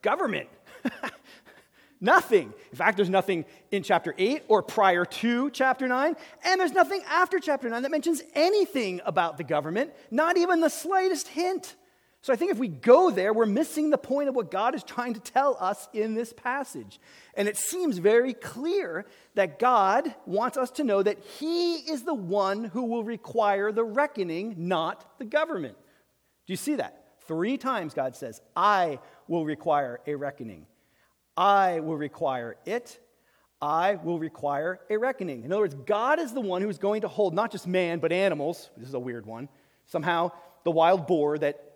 [0.00, 0.48] government.
[2.00, 2.54] nothing.
[2.70, 7.02] In fact, there's nothing in chapter 8 or prior to chapter 9, and there's nothing
[7.08, 11.74] after chapter 9 that mentions anything about the government, not even the slightest hint.
[12.24, 14.82] So I think if we go there, we're missing the point of what God is
[14.82, 16.98] trying to tell us in this passage.
[17.34, 22.14] And it seems very clear that God wants us to know that He is the
[22.14, 25.76] one who will require the reckoning, not the government.
[26.46, 26.98] Do you see that?
[27.28, 30.64] Three times God says, I will require a reckoning.
[31.36, 33.00] I will require it.
[33.60, 35.44] I will require a reckoning.
[35.44, 37.98] In other words, God is the one who is going to hold not just man,
[37.98, 38.70] but animals.
[38.78, 39.50] This is a weird one.
[39.84, 40.32] Somehow,
[40.64, 41.73] the wild boar that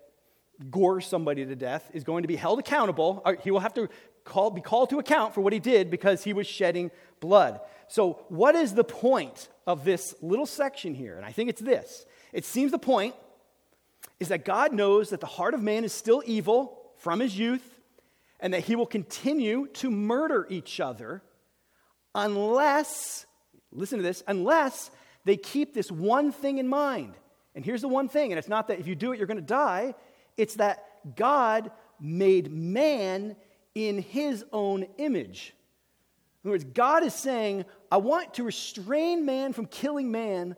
[0.69, 3.21] gores somebody to death is going to be held accountable.
[3.23, 3.89] Uh, he will have to
[4.25, 7.59] call, be called to account for what he did because he was shedding blood.
[7.87, 11.15] So, what is the point of this little section here?
[11.15, 13.15] And I think it's this it seems the point
[14.19, 17.79] is that God knows that the heart of man is still evil from his youth,
[18.39, 21.21] and that he will continue to murder each other
[22.13, 23.25] unless,
[23.71, 24.91] listen to this, unless
[25.25, 27.13] they keep this one thing in mind.
[27.55, 29.37] And here's the one thing, and it's not that if you do it, you're going
[29.37, 29.95] to die,
[30.39, 33.35] it's that God made man
[33.75, 35.53] in his own image.
[36.43, 40.55] In other words, God is saying, I want to restrain man from killing man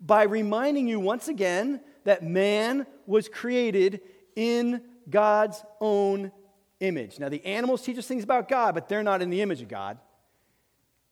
[0.00, 4.00] by reminding you once again that man was created
[4.34, 6.32] in God's own
[6.80, 7.18] image.
[7.18, 9.68] Now, the animals teach us things about God, but they're not in the image of
[9.68, 9.98] God.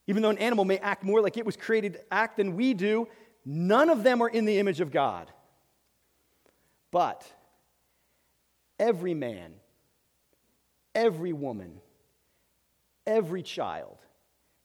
[0.06, 2.72] Even though an animal may act more like it was created to act than we
[2.72, 3.08] do,
[3.44, 5.30] none of them are in the image of God.
[6.90, 7.30] But
[8.78, 9.54] every man,
[10.94, 11.80] every woman,
[13.06, 13.98] every child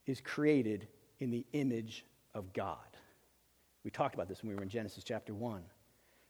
[0.05, 0.87] is created
[1.19, 2.77] in the image of God.
[3.83, 5.61] We talked about this when we were in Genesis chapter 1.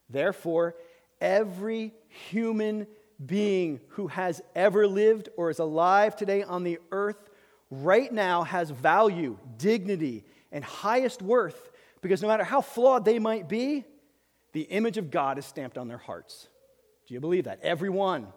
[0.10, 0.76] Therefore,
[1.20, 2.88] every human
[3.26, 7.30] being who has ever lived or is alive today on the earth
[7.70, 13.48] right now has value, dignity, and highest worth because no matter how flawed they might
[13.48, 13.86] be,
[14.54, 16.48] the image of God is stamped on their hearts.
[17.12, 17.60] Do you believe that?
[17.62, 18.28] Everyone.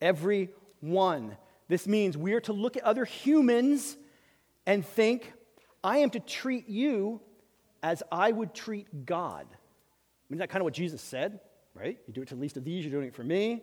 [0.00, 1.36] Every one.
[1.68, 3.96] This means we are to look at other humans
[4.66, 5.32] and think,
[5.84, 7.20] I am to treat you
[7.84, 9.46] as I would treat God.
[10.28, 11.38] Isn't that kind of what Jesus said?
[11.72, 11.96] right?
[12.08, 13.62] You do it to the least of these, you're doing it for me.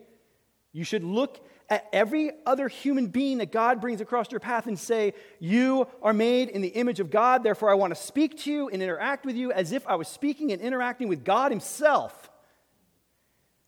[0.71, 4.79] You should look at every other human being that God brings across your path and
[4.79, 8.51] say, You are made in the image of God, therefore I want to speak to
[8.51, 12.30] you and interact with you as if I was speaking and interacting with God Himself.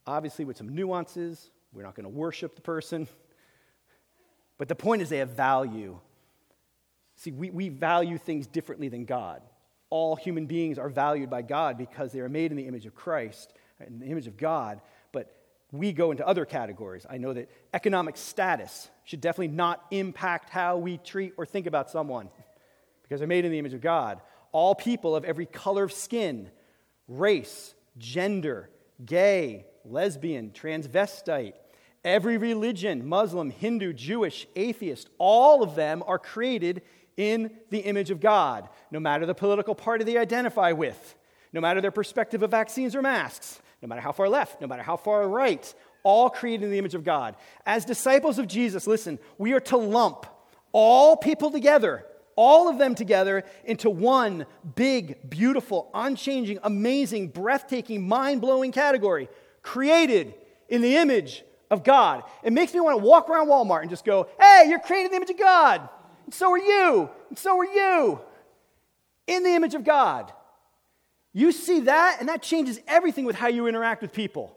[0.05, 3.07] Obviously, with some nuances, we're not going to worship the person.
[4.59, 5.99] But the point is, they have value.
[7.15, 9.41] See, we, we value things differently than God.
[9.89, 12.95] All human beings are valued by God because they are made in the image of
[12.95, 13.51] Christ,
[13.85, 14.79] in the image of God.
[15.11, 15.35] But
[15.71, 17.05] we go into other categories.
[17.09, 21.89] I know that economic status should definitely not impact how we treat or think about
[21.89, 22.29] someone
[23.01, 24.21] because they're made in the image of God.
[24.51, 26.49] All people of every color of skin,
[27.07, 28.69] race, gender,
[29.03, 31.53] gay, lesbian, transvestite,
[32.03, 36.81] every religion, Muslim, Hindu, Jewish, atheist, all of them are created
[37.17, 41.15] in the image of God, no matter the political party they identify with,
[41.51, 44.83] no matter their perspective of vaccines or masks, no matter how far left, no matter
[44.83, 47.35] how far right, all created in the image of God.
[47.65, 50.25] As disciples of Jesus, listen, we are to lump
[50.71, 58.41] all people together, all of them together, into one big, beautiful, unchanging, amazing, breathtaking, mind
[58.41, 59.29] blowing category
[59.63, 60.35] created
[60.69, 62.23] in the image of God.
[62.43, 65.11] It makes me want to walk around Walmart and just go, hey, you're created in
[65.11, 65.89] the image of God.
[66.25, 67.09] And so are you.
[67.29, 68.19] And so are you.
[69.25, 70.31] In the image of God.
[71.33, 74.55] You see that, and that changes everything with how you interact with people.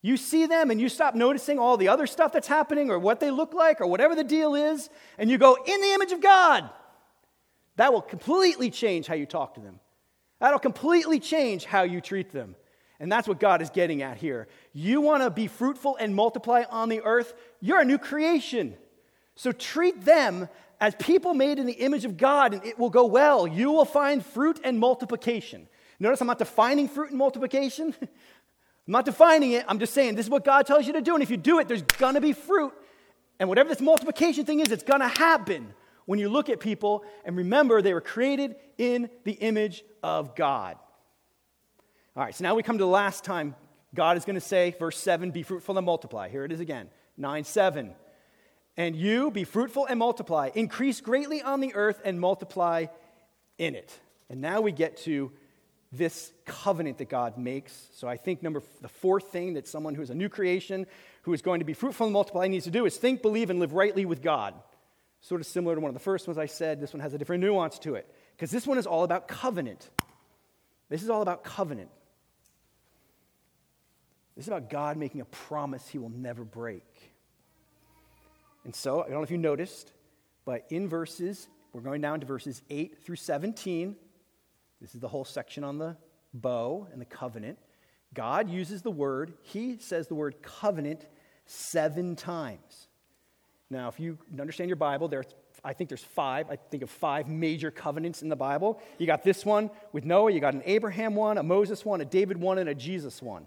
[0.00, 3.20] You see them and you stop noticing all the other stuff that's happening or what
[3.20, 6.20] they look like or whatever the deal is, and you go, in the image of
[6.20, 6.70] God.
[7.76, 9.80] That will completely change how you talk to them.
[10.40, 12.56] That'll completely change how you treat them.
[13.02, 14.46] And that's what God is getting at here.
[14.72, 18.76] You want to be fruitful and multiply on the earth, you're a new creation.
[19.34, 20.48] So treat them
[20.80, 23.44] as people made in the image of God, and it will go well.
[23.44, 25.66] You will find fruit and multiplication.
[25.98, 27.92] Notice I'm not defining fruit and multiplication.
[28.00, 28.08] I'm
[28.86, 29.64] not defining it.
[29.66, 31.14] I'm just saying this is what God tells you to do.
[31.14, 32.72] And if you do it, there's going to be fruit.
[33.40, 35.74] And whatever this multiplication thing is, it's going to happen
[36.06, 40.76] when you look at people and remember they were created in the image of God.
[42.14, 43.54] All right, so now we come to the last time
[43.94, 46.28] God is going to say, verse 7, be fruitful and multiply.
[46.28, 47.94] Here it is again 9 7.
[48.76, 52.86] And you be fruitful and multiply, increase greatly on the earth and multiply
[53.58, 53.98] in it.
[54.28, 55.32] And now we get to
[55.90, 57.88] this covenant that God makes.
[57.94, 60.86] So I think number the fourth thing that someone who is a new creation,
[61.22, 63.58] who is going to be fruitful and multiply, needs to do is think, believe, and
[63.58, 64.54] live rightly with God.
[65.20, 66.80] Sort of similar to one of the first ones I said.
[66.80, 69.88] This one has a different nuance to it because this one is all about covenant.
[70.88, 71.90] This is all about covenant.
[74.36, 76.84] This is about God making a promise he will never break.
[78.64, 79.92] And so, I don't know if you noticed,
[80.44, 83.96] but in verses, we're going down to verses 8 through 17.
[84.80, 85.96] This is the whole section on the
[86.32, 87.58] bow and the covenant.
[88.14, 91.06] God uses the word, he says the word covenant
[91.46, 92.88] seven times.
[93.70, 95.26] Now, if you understand your Bible, there's,
[95.64, 96.50] I think there's five.
[96.50, 98.80] I think of five major covenants in the Bible.
[98.98, 102.04] You got this one with Noah, you got an Abraham one, a Moses one, a
[102.04, 103.46] David one, and a Jesus one.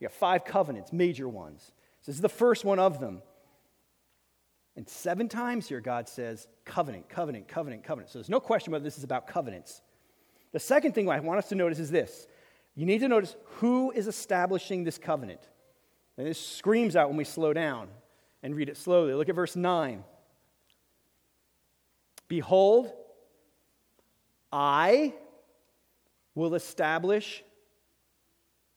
[0.00, 1.72] You got five covenants, major ones.
[2.04, 3.22] This is the first one of them.
[4.76, 8.10] And seven times here, God says, covenant, covenant, covenant, covenant.
[8.10, 9.80] So there's no question whether this is about covenants.
[10.52, 12.26] The second thing I want us to notice is this
[12.74, 15.40] you need to notice who is establishing this covenant.
[16.18, 17.88] And this screams out when we slow down
[18.42, 19.14] and read it slowly.
[19.14, 20.04] Look at verse 9.
[22.28, 22.92] Behold,
[24.52, 25.14] I
[26.34, 27.42] will establish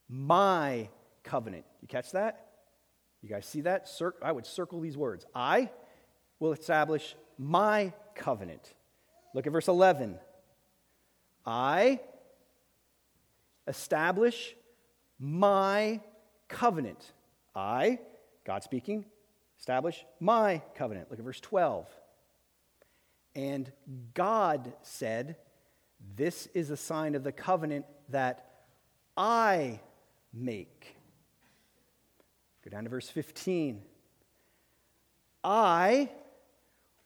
[0.08, 0.90] my
[1.30, 1.66] covenant.
[1.82, 2.48] You catch that?
[3.22, 3.88] You guys see that?
[3.88, 5.26] Cir- I would circle these words.
[5.36, 5.70] I
[6.40, 8.74] will establish my covenant.
[9.36, 10.18] Look at verse 11.
[11.46, 12.00] I
[13.68, 14.56] establish
[15.20, 16.00] my
[16.48, 17.14] covenant.
[17.56, 18.00] I,
[18.44, 19.06] God speaking,
[19.60, 21.12] establish my covenant.
[21.12, 21.88] Look at verse 12.
[23.36, 23.72] And
[24.16, 25.36] God said,
[26.16, 28.46] This is a sign of the covenant that
[29.16, 29.82] I
[30.34, 30.96] make.
[32.70, 33.82] Down to verse 15.
[35.44, 36.10] I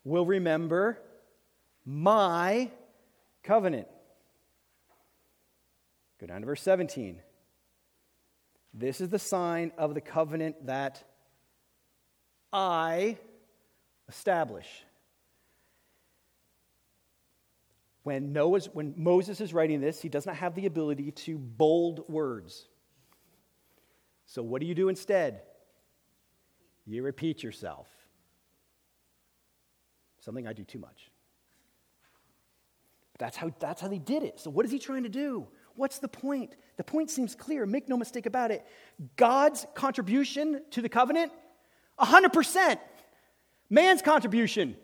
[0.04, 1.00] will remember
[1.86, 2.70] my
[3.44, 3.88] covenant.
[6.20, 7.22] Go down to verse 17.
[8.74, 11.02] This is the sign of the covenant that
[12.52, 13.18] I
[14.10, 14.68] establish.
[18.04, 22.10] When, Noah's, when Moses is writing this, he does not have the ability to bold
[22.10, 22.68] words.
[24.26, 25.42] So, what do you do instead?
[26.86, 27.88] You repeat yourself.
[30.20, 31.12] Something I do too much.
[33.20, 34.40] That's how, that's how they did it.
[34.40, 35.48] So, what is he trying to do?
[35.76, 36.56] What's the point?
[36.78, 37.66] The point seems clear.
[37.66, 38.66] Make no mistake about it.
[39.16, 41.32] God's contribution to the covenant
[42.00, 42.78] 100%.
[43.70, 44.76] Man's contribution,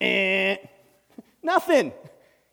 [0.00, 0.56] eh,
[1.42, 1.92] nothing.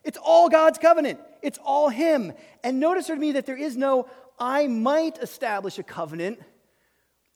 [0.03, 1.19] It's all God's covenant.
[1.41, 2.33] It's all Him.
[2.63, 4.07] And notice with me that there is no,
[4.39, 6.39] I might establish a covenant,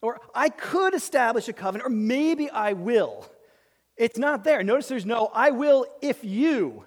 [0.02, 3.30] or I could establish a covenant, or maybe I will.
[3.98, 4.64] It's not there.
[4.64, 6.86] Notice there's no, I will if you.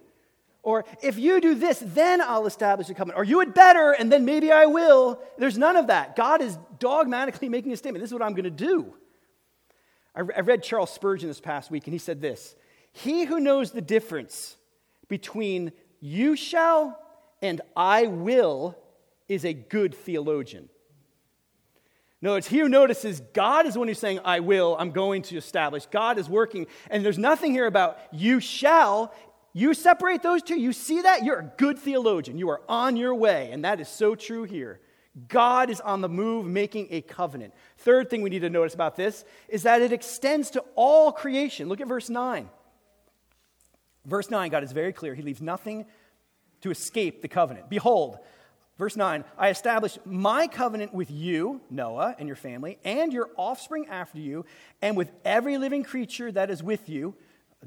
[0.63, 3.19] Or if you do this, then I'll establish a covenant.
[3.19, 5.21] Or you had better, and then maybe I will.
[5.39, 6.17] There's none of that.
[6.17, 8.03] God is dogmatically making a statement.
[8.03, 8.95] This is what I'm going to do.
[10.17, 12.55] I read Charles Spurgeon this past week, and he said this
[12.93, 14.57] He who knows the difference
[15.09, 16.99] between you shall
[17.43, 18.79] and I will
[19.29, 20.69] is a good theologian.
[22.25, 25.37] No, it's here notices God is the one who's saying, I will, I'm going to
[25.37, 25.85] establish.
[25.85, 26.67] God is working.
[26.89, 29.13] And there's nothing here about you shall.
[29.53, 31.23] You separate those two, you see that?
[31.23, 32.39] You're a good theologian.
[32.39, 33.51] You are on your way.
[33.53, 34.81] And that is so true here.
[35.29, 37.53] God is on the move making a covenant.
[37.77, 41.69] Third thing we need to notice about this is that it extends to all creation.
[41.69, 42.49] Look at verse 9.
[44.07, 45.15] Verse 9, God is very clear.
[45.15, 45.85] He leaves nothing
[46.63, 47.69] to escape the covenant.
[47.69, 48.17] Behold,
[48.77, 53.87] Verse 9, I establish my covenant with you, Noah, and your family, and your offspring
[53.89, 54.45] after you,
[54.83, 57.15] and with every living creature that is with you.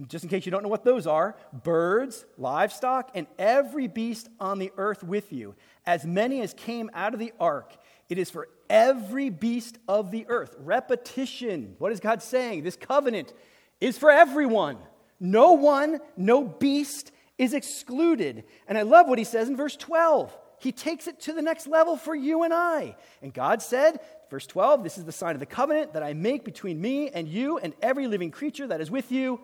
[0.07, 4.59] Just in case you don't know what those are birds, livestock, and every beast on
[4.59, 5.55] the earth with you,
[5.85, 7.75] as many as came out of the ark.
[8.09, 10.55] It is for every beast of the earth.
[10.59, 11.75] Repetition.
[11.79, 12.63] What is God saying?
[12.63, 13.33] This covenant
[13.79, 14.77] is for everyone.
[15.19, 18.43] No one, no beast is excluded.
[18.67, 21.67] And I love what he says in verse 12 he takes it to the next
[21.67, 22.95] level for you and I.
[23.21, 23.99] And God said,
[24.29, 27.27] verse 12, this is the sign of the covenant that I make between me and
[27.27, 29.39] you and every living creature that is with you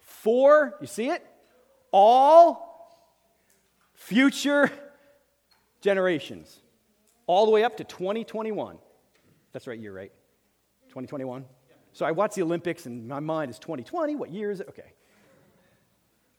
[0.00, 1.24] for, you see it?
[1.92, 2.68] All
[3.94, 4.70] future
[5.80, 6.60] generations.
[7.26, 8.78] All the way up to 2021.
[9.52, 10.12] That's right year, right?
[10.88, 11.44] 2021?
[11.92, 14.16] So I watch the Olympics and my mind is 2020.
[14.16, 14.68] What year is it?
[14.68, 14.92] Okay.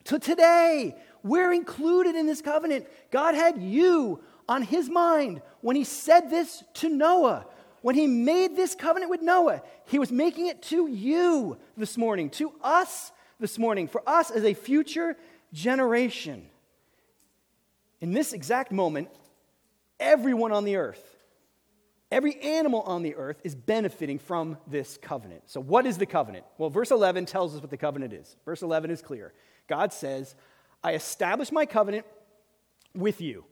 [0.05, 2.87] To today, we're included in this covenant.
[3.11, 7.45] God had you on his mind when he said this to Noah.
[7.81, 12.29] When he made this covenant with Noah, he was making it to you this morning,
[12.31, 15.15] to us this morning, for us as a future
[15.53, 16.45] generation.
[18.01, 19.09] In this exact moment,
[19.99, 21.03] everyone on the earth,
[22.11, 25.43] every animal on the earth is benefiting from this covenant.
[25.45, 26.45] So, what is the covenant?
[26.57, 28.35] Well, verse 11 tells us what the covenant is.
[28.45, 29.33] Verse 11 is clear.
[29.67, 30.35] God says,
[30.83, 32.05] I establish my covenant
[32.95, 33.45] with you.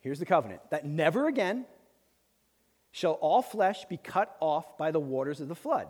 [0.00, 1.66] Here's the covenant that never again
[2.90, 5.88] shall all flesh be cut off by the waters of the flood.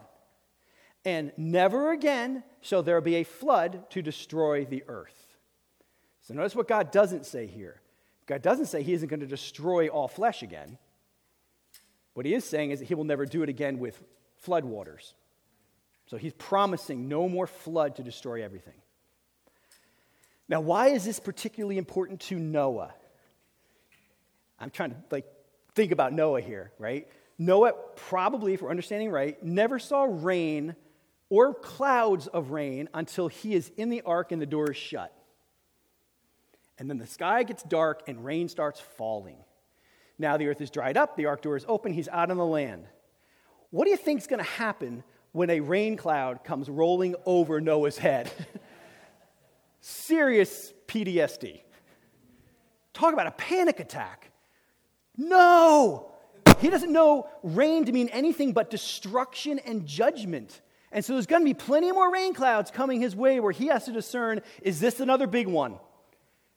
[1.04, 5.36] And never again shall there be a flood to destroy the earth.
[6.22, 7.80] So notice what God doesn't say here.
[8.26, 10.78] God doesn't say he isn't going to destroy all flesh again.
[12.14, 14.02] What he is saying is that he will never do it again with
[14.38, 15.14] flood waters.
[16.06, 18.74] So he's promising no more flood to destroy everything.
[20.48, 22.94] Now, why is this particularly important to Noah?
[24.58, 25.26] I'm trying to like
[25.74, 27.08] think about Noah here, right?
[27.38, 30.74] Noah probably, if we're understanding right, never saw rain
[31.28, 35.12] or clouds of rain until he is in the ark and the door is shut.
[36.78, 39.38] And then the sky gets dark and rain starts falling.
[40.18, 42.46] Now the earth is dried up, the ark door is open, he's out on the
[42.46, 42.86] land.
[43.70, 47.60] What do you think is going to happen when a rain cloud comes rolling over
[47.60, 48.30] Noah's head?
[49.86, 51.60] serious PTSD.
[52.92, 54.32] Talk about a panic attack.
[55.16, 56.12] No!
[56.58, 60.60] He doesn't know rain to mean anything but destruction and judgment.
[60.90, 63.68] And so there's going to be plenty more rain clouds coming his way where he
[63.68, 65.78] has to discern is this another big one?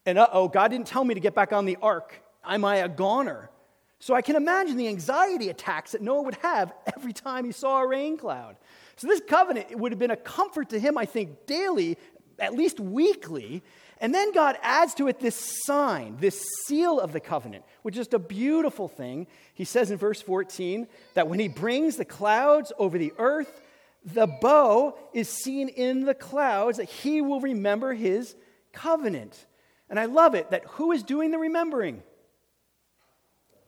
[0.06, 2.20] And uh oh, God didn't tell me to get back on the ark.
[2.44, 3.52] Am I a goner?
[4.00, 7.82] So I can imagine the anxiety attacks that Noah would have every time he saw
[7.82, 8.56] a rain cloud.
[8.96, 11.98] So this covenant would have been a comfort to him, I think, daily
[12.42, 13.64] at least weekly.
[14.02, 18.00] And then God adds to it this sign, this seal of the covenant, which is
[18.00, 19.28] just a beautiful thing.
[19.54, 23.62] He says in verse 14 that when he brings the clouds over the earth,
[24.06, 28.36] the bow is seen in the clouds, that he will remember his
[28.72, 29.46] covenant.
[29.90, 32.04] And I love it that who is doing the remembering?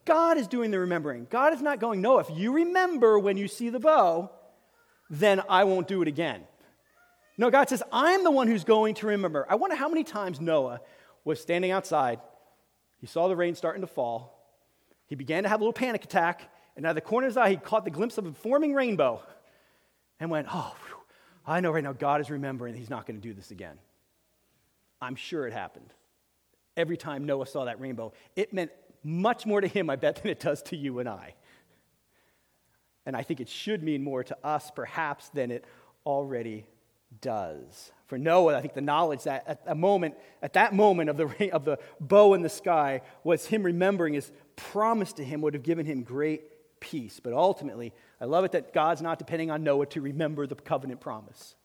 [0.06, 1.28] God is doing the remembering.
[1.30, 4.32] God is not going, no, if you remember when you see the bow,
[5.10, 6.44] then I won't do it again.
[7.38, 9.46] No, God says, I'm the one who's going to remember.
[9.50, 10.82] I wonder how many times Noah
[11.24, 12.20] was standing outside.
[13.00, 14.38] He saw the rain starting to fall.
[15.08, 16.50] He began to have a little panic attack.
[16.76, 18.74] And out of the corner of his eye, he caught the glimpse of a forming
[18.74, 19.22] rainbow
[20.20, 20.98] and went, Oh, whew,
[21.46, 23.78] I know right now God is remembering he's not going to do this again.
[25.02, 25.94] I'm sure it happened.
[26.78, 28.72] Every time Noah saw that rainbow, it meant
[29.04, 31.34] much more to him, I bet, than it does to you and I.
[33.06, 35.66] And I think it should mean more to us, perhaps, than it
[36.06, 36.66] already
[37.20, 37.92] does.
[38.08, 41.52] For Noah, I think the knowledge that at a moment, at that moment of the,
[41.54, 45.64] of the bow in the sky, was him remembering his promise to him would have
[45.64, 46.44] given him great
[46.80, 47.20] peace.
[47.22, 51.00] But ultimately, I love it that God's not depending on Noah to remember the covenant
[51.00, 51.56] promise.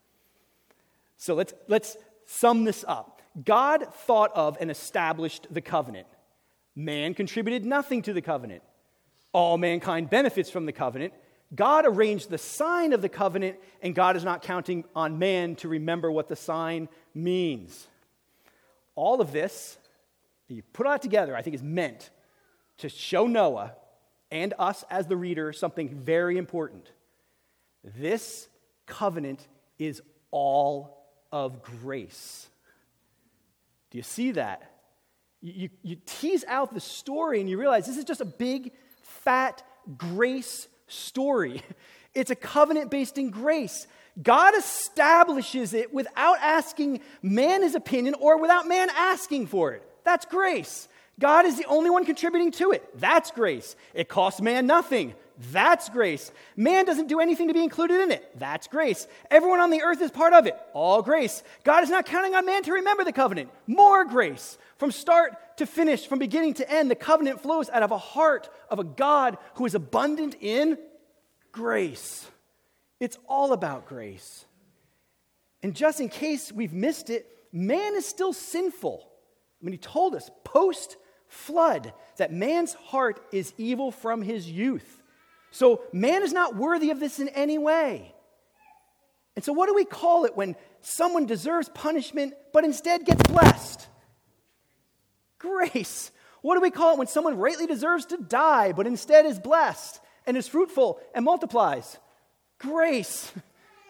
[1.16, 3.22] So let's, let's sum this up.
[3.44, 6.06] God thought of and established the covenant.
[6.74, 8.62] Man contributed nothing to the covenant.
[9.32, 11.12] All mankind benefits from the covenant.
[11.54, 15.68] God arranged the sign of the covenant, and God is not counting on man to
[15.68, 17.86] remember what the sign means.
[18.96, 19.78] All of this,
[20.48, 22.10] you put it together, I think is meant
[22.78, 23.74] to show Noah
[24.30, 26.90] and us as the reader something very important.
[27.84, 28.48] This
[28.86, 29.46] covenant
[29.78, 32.48] is all of grace.
[33.90, 34.72] Do you see that?
[35.40, 38.72] You, you, tease out the story and you realize this is just a big,
[39.02, 39.62] fat
[39.96, 41.62] grace story.
[42.14, 43.86] It's a covenant based in grace.
[44.22, 49.82] God establishes it without asking man his opinion or without man asking for it.
[50.04, 50.88] That's grace.
[51.18, 52.98] God is the only one contributing to it.
[52.98, 53.76] That's grace.
[53.92, 55.14] It costs man nothing.
[55.52, 56.32] That's grace.
[56.56, 58.38] Man doesn't do anything to be included in it.
[58.38, 59.06] That's grace.
[59.30, 60.56] Everyone on the earth is part of it.
[60.72, 61.42] All grace.
[61.62, 63.50] God is not counting on man to remember the covenant.
[63.66, 64.56] More grace.
[64.78, 68.48] From start to finish, from beginning to end, the covenant flows out of a heart
[68.70, 70.78] of a God who is abundant in
[71.52, 72.26] grace.
[72.98, 74.44] It's all about grace.
[75.62, 79.06] And just in case we've missed it, man is still sinful.
[79.60, 80.96] I mean, he told us post
[81.28, 85.02] flood that man's heart is evil from his youth.
[85.50, 88.14] So man is not worthy of this in any way.
[89.34, 93.86] And so, what do we call it when someone deserves punishment but instead gets blessed?
[95.38, 96.10] Grace.
[96.42, 100.00] What do we call it when someone rightly deserves to die but instead is blessed?
[100.26, 101.98] and is fruitful and multiplies.
[102.58, 103.32] Grace.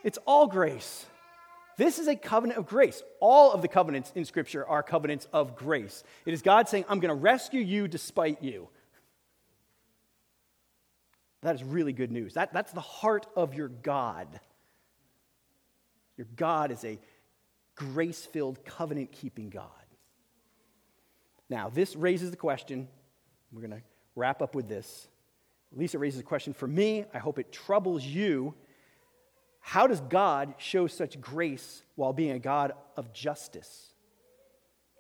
[0.05, 1.05] It's all grace.
[1.79, 3.03] This is a covenant of grace.
[3.21, 6.05] All of the covenants in Scripture are covenants of grace.
[6.25, 8.69] It is God saying, I'm going to rescue you despite you.
[11.47, 12.35] That is really good news.
[12.35, 14.41] That, that's the heart of your God.
[16.17, 16.99] Your God is a
[17.77, 19.71] grace filled, covenant keeping God.
[21.49, 22.89] Now, this raises the question
[23.53, 23.83] we're going to
[24.17, 25.07] wrap up with this
[25.73, 27.05] at least it raises a question for me.
[27.15, 28.53] I hope it troubles you.
[29.61, 33.93] How does God show such grace while being a God of justice?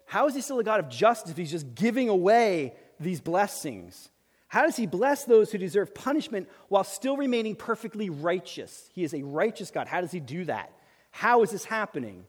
[0.04, 4.10] How is he still a God of justice if he's just giving away these blessings?
[4.48, 8.88] How does he bless those who deserve punishment while still remaining perfectly righteous?
[8.92, 9.88] He is a righteous God.
[9.88, 10.72] How does he do that?
[11.10, 12.24] How is this happening?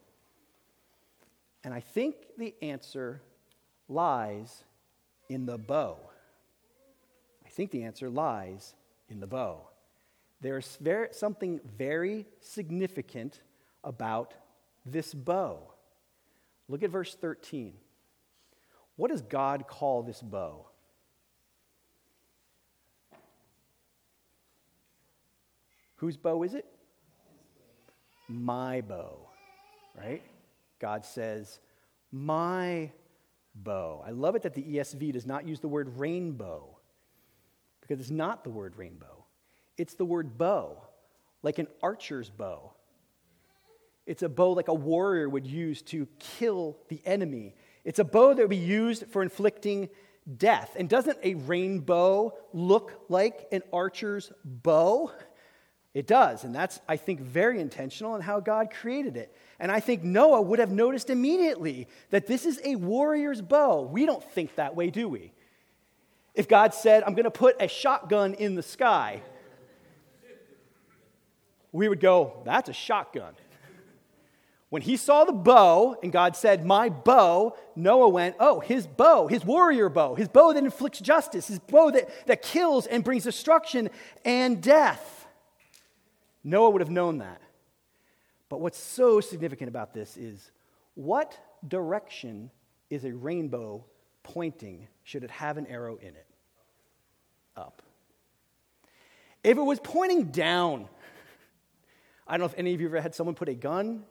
[1.64, 3.22] And I think the answer
[3.88, 4.64] lies
[5.30, 5.98] in the bow
[7.48, 8.76] I think the answer lies
[9.08, 9.62] in the bow.
[10.42, 13.42] There's very, something very significant
[13.84, 14.34] about
[14.86, 15.60] this bow.
[16.68, 17.74] Look at verse 13.
[18.98, 20.67] What does God call this bow?
[26.08, 26.66] Whose bow is it?
[28.30, 29.28] My bow,
[29.94, 30.24] right?
[30.80, 31.60] God says,
[32.14, 32.94] My
[33.54, 34.02] bow.
[34.08, 36.78] I love it that the ESV does not use the word rainbow
[37.82, 39.26] because it's not the word rainbow,
[39.78, 40.82] it's the word bow,
[41.44, 42.72] like an archer's bow.
[44.06, 47.54] It's a bow like a warrior would use to kill the enemy.
[47.84, 49.90] It's a bow that would be used for inflicting
[50.38, 50.74] death.
[50.80, 55.12] And doesn't a rainbow look like an archer's bow?
[55.98, 56.44] It does.
[56.44, 59.36] And that's, I think, very intentional in how God created it.
[59.60, 63.82] And I think Noah would have noticed immediately that this is a warrior's bow.
[63.82, 65.32] We don't think that way, do we?
[66.38, 69.22] if God said, I'm going to put a shotgun in the sky,
[71.72, 73.34] we would go, That's a shotgun.
[74.70, 79.28] When he saw the bow and God said, My bow, Noah went, Oh, his bow,
[79.28, 83.24] his warrior bow, his bow that inflicts justice, his bow that, that kills and brings
[83.24, 83.90] destruction
[84.24, 85.27] and death.
[86.48, 87.42] Noah would have known that.
[88.48, 90.52] But what's so significant about this is
[90.96, 91.38] what
[91.68, 92.50] direction
[92.90, 93.84] is a rainbow
[94.24, 96.26] pointing should it have an arrow in it?
[97.58, 97.82] Up.
[99.44, 100.88] If it was pointing down,
[102.28, 104.06] I don't know if any of you ever had someone put a gun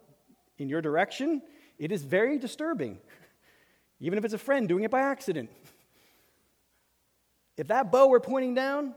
[0.59, 1.41] in your direction.
[1.79, 2.99] It is very disturbing,
[4.01, 5.51] even if it's a friend doing it by accident.
[7.57, 8.95] If that bow were pointing down,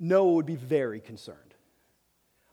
[0.00, 1.51] Noah would be very concerned.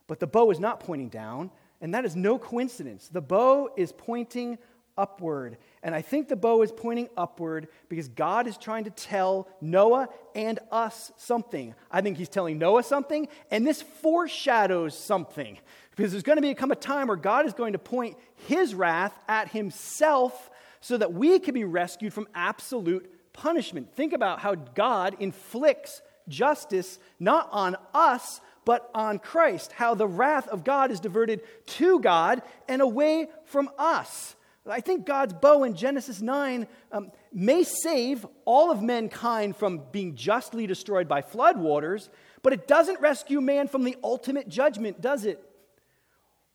[0.10, 3.08] But the bow is not pointing down, and that is no coincidence.
[3.08, 4.58] The bow is pointing
[4.98, 5.58] upward.
[5.84, 10.10] And I think the bow is pointing upward because God is trying to tell Noah
[10.34, 11.76] and us something.
[11.92, 15.60] I think he's telling Noah something, and this foreshadows something.
[15.96, 19.14] Because there's going to become a time where God is going to point his wrath
[19.28, 20.50] at himself
[20.82, 23.94] so that we can be rescued from absolute punishment.
[23.94, 29.72] Think about how God inflicts justice not on us, but on Christ.
[29.72, 31.42] How the wrath of God is diverted
[31.80, 34.36] to God and away from us.
[34.70, 40.14] I think God's bow in Genesis 9 um, may save all of mankind from being
[40.14, 42.10] justly destroyed by floodwaters,
[42.44, 45.44] but it doesn't rescue man from the ultimate judgment, does it?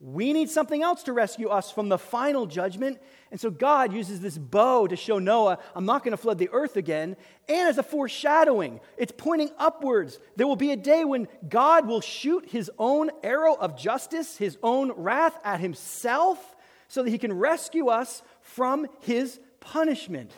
[0.07, 3.01] We need something else to rescue us from the final judgment.
[3.31, 6.51] And so God uses this bow to show Noah, I'm not going to flood the
[6.53, 7.17] earth again.
[7.49, 10.19] And as a foreshadowing, it's pointing upwards.
[10.37, 14.59] There will be a day when God will shoot his own arrow of justice, his
[14.63, 16.55] own wrath at himself
[16.87, 20.33] so that he can rescue us from his punishment.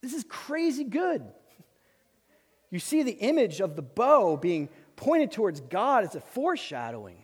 [0.00, 1.22] This is crazy good.
[2.70, 7.18] You see the image of the bow being pointed towards God as a foreshadowing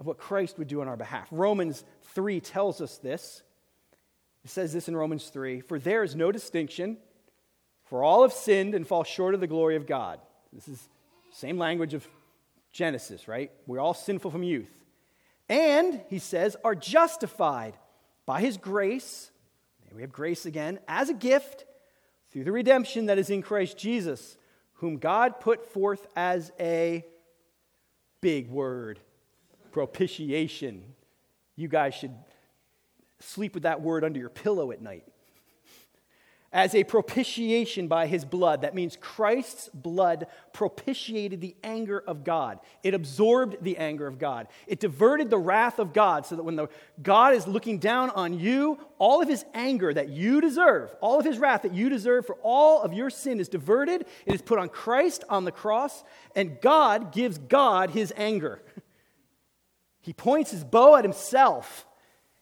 [0.00, 1.28] of what Christ would do on our behalf.
[1.30, 1.84] Romans
[2.14, 3.42] 3 tells us this.
[4.42, 6.96] It says this in Romans 3 For there is no distinction,
[7.84, 10.18] for all have sinned and fall short of the glory of God.
[10.52, 10.88] This is
[11.32, 12.04] same language of
[12.72, 13.52] Genesis, right?
[13.66, 14.70] We're all sinful from youth
[15.50, 17.76] and, he says, are justified
[18.24, 19.32] by his grace.
[19.92, 21.64] We have grace again, as a gift
[22.30, 24.36] through the redemption that is in Christ Jesus,
[24.74, 27.04] whom God put forth as a
[28.20, 29.00] big word
[29.72, 30.82] propitiation.
[31.56, 32.14] You guys should
[33.20, 35.04] sleep with that word under your pillow at night
[36.52, 38.62] as a propitiation by his blood.
[38.62, 42.58] That means Christ's blood propitiated the anger of God.
[42.82, 44.48] It absorbed the anger of God.
[44.66, 46.68] It diverted the wrath of God so that when the,
[47.02, 51.24] God is looking down on you, all of his anger that you deserve, all of
[51.24, 54.04] his wrath that you deserve for all of your sin is diverted.
[54.26, 56.02] It is put on Christ on the cross,
[56.34, 58.60] and God gives God his anger.
[60.00, 61.86] He points his bow at himself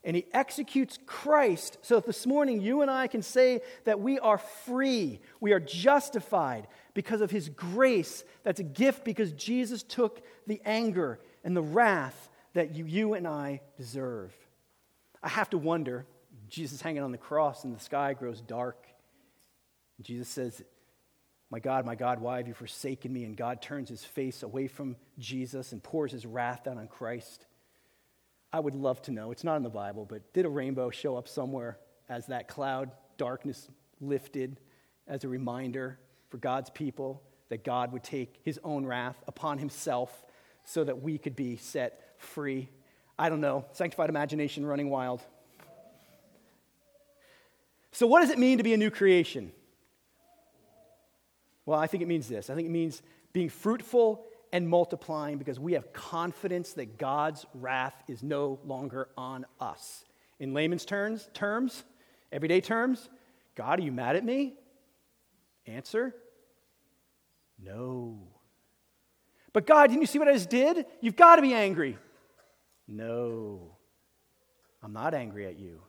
[0.04, 4.18] and he executes Christ so that this morning you and I can say that we
[4.18, 8.24] are free, we are justified because of his grace.
[8.44, 13.26] That's a gift because Jesus took the anger and the wrath that you, you and
[13.26, 14.32] I deserve.
[15.22, 16.06] I have to wonder
[16.48, 18.86] Jesus hanging on the cross and the sky grows dark.
[20.00, 20.62] Jesus says,
[21.50, 23.24] My God, my God, why have you forsaken me?
[23.24, 27.46] And God turns his face away from Jesus and pours his wrath out on Christ.
[28.52, 29.30] I would love to know.
[29.30, 31.78] It's not in the Bible, but did a rainbow show up somewhere
[32.08, 33.68] as that cloud darkness
[34.00, 34.58] lifted
[35.06, 40.24] as a reminder for God's people that God would take his own wrath upon himself
[40.64, 42.68] so that we could be set free?
[43.18, 43.64] I don't know.
[43.72, 45.22] Sanctified imagination running wild.
[47.90, 49.50] So, what does it mean to be a new creation?
[51.68, 53.02] Well, I think it means this I think it means
[53.34, 59.44] being fruitful and multiplying because we have confidence that God's wrath is no longer on
[59.60, 60.02] us.
[60.40, 61.84] In layman's terms, terms,
[62.32, 63.10] everyday terms,
[63.54, 64.54] God, are you mad at me?
[65.66, 66.14] Answer
[67.62, 68.18] no.
[69.52, 70.86] But God, didn't you see what I just did?
[71.02, 71.98] You've got to be angry.
[72.86, 73.76] No,
[74.82, 75.82] I'm not angry at you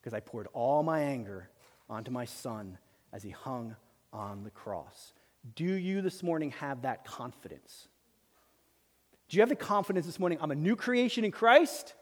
[0.00, 1.50] because I poured all my anger
[1.88, 2.78] onto my son
[3.12, 3.76] as he hung
[4.14, 5.12] on the cross.
[5.56, 7.88] Do you this morning have that confidence?
[9.28, 10.38] Do you have the confidence this morning?
[10.40, 11.94] I'm a new creation in Christ.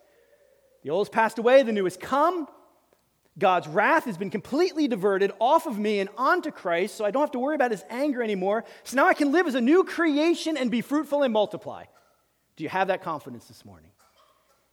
[0.84, 2.46] The old has passed away, the new has come.
[3.38, 7.22] God's wrath has been completely diverted off of me and onto Christ, so I don't
[7.22, 8.64] have to worry about his anger anymore.
[8.84, 11.84] So now I can live as a new creation and be fruitful and multiply.
[12.56, 13.90] Do you have that confidence this morning?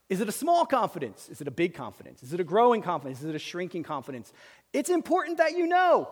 [0.09, 1.29] Is it a small confidence?
[1.29, 2.21] Is it a big confidence?
[2.23, 3.19] Is it a growing confidence?
[3.19, 4.33] Is it a shrinking confidence?
[4.73, 6.09] It's important that you know.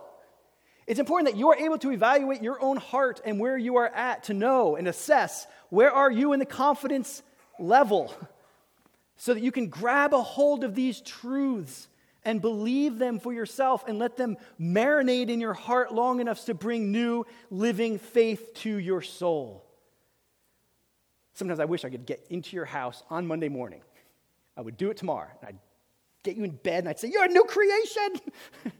[0.88, 3.88] It's important that you are able to evaluate your own heart and where you are
[3.88, 7.22] at to know and assess where are you in the confidence
[7.60, 8.14] level
[9.18, 11.90] so that you can grab a hold of these truths
[12.24, 16.54] and believe them for yourself and let them marinate in your heart long enough to
[16.54, 19.66] bring new living faith to your soul.
[21.34, 23.82] Sometimes I wish I could get into your house on Monday morning.
[24.56, 25.30] I would do it tomorrow.
[25.42, 25.60] And I'd
[26.24, 28.34] get you in bed and I'd say, You're a new creation.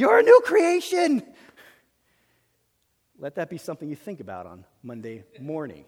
[0.00, 1.22] You're a new creation.
[3.18, 5.84] Let that be something you think about on Monday morning.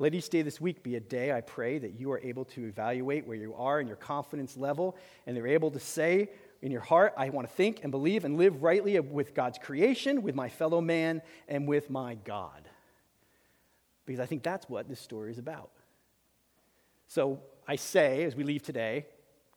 [0.00, 2.64] Let each day this week be a day, I pray, that you are able to
[2.64, 6.30] evaluate where you are in your confidence level, and they're able to say
[6.60, 10.22] in your heart, I want to think and believe and live rightly with God's creation,
[10.22, 12.68] with my fellow man, and with my God.
[14.04, 15.70] because I think that's what this story is about.
[17.06, 17.38] So
[17.68, 19.06] I say, as we leave today,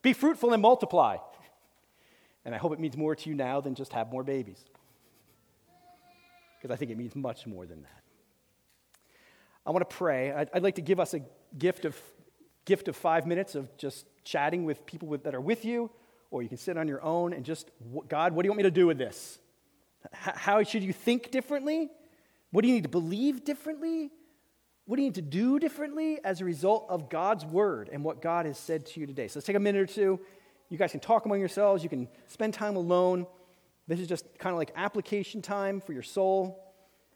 [0.07, 1.17] be fruitful and multiply.
[2.45, 4.63] And I hope it means more to you now than just have more babies.
[6.57, 8.03] Because I think it means much more than that.
[9.65, 10.31] I want to pray.
[10.31, 11.19] I'd, I'd like to give us a
[11.57, 11.95] gift of,
[12.63, 15.91] gift of five minutes of just chatting with people with, that are with you,
[16.31, 17.69] or you can sit on your own and just,
[18.07, 19.39] God, what do you want me to do with this?
[20.13, 21.89] How should you think differently?
[22.51, 24.09] What do you need to believe differently?
[24.87, 28.21] What do you need to do differently as a result of God's word and what
[28.21, 29.27] God has said to you today?
[29.27, 30.17] So let's take a minute or two.
[30.69, 31.83] You guys can talk among yourselves.
[31.83, 33.27] You can spend time alone.
[33.89, 36.63] This is just kind of like application time for your soul.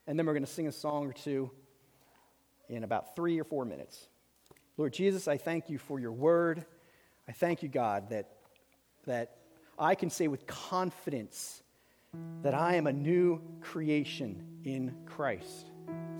[0.05, 1.49] And then we're going to sing a song or two
[2.67, 4.09] in about three or four minutes.
[4.75, 6.65] Lord Jesus, I thank you for your word.
[7.29, 8.31] I thank you, God, that,
[9.05, 9.37] that
[9.79, 11.63] I can say with confidence
[12.43, 15.67] that I am a new creation in Christ.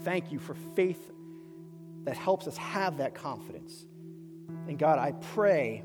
[0.04, 1.12] Thank you for faith
[2.04, 3.86] that helps us have that confidence.
[4.68, 5.84] And God, I pray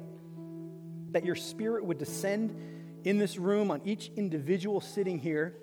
[1.10, 2.54] that your spirit would descend
[3.04, 5.56] in this room on each individual sitting here,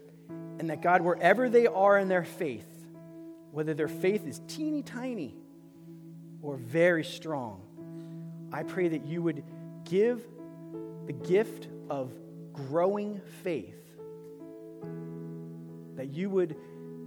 [0.60, 2.68] and that God, wherever they are in their faith,
[3.52, 5.36] whether their faith is teeny tiny
[6.42, 7.62] or very strong,
[8.52, 9.44] I pray that you would
[9.84, 10.24] give
[11.06, 12.14] the gift of
[12.54, 13.76] growing faith,
[15.96, 16.56] that you would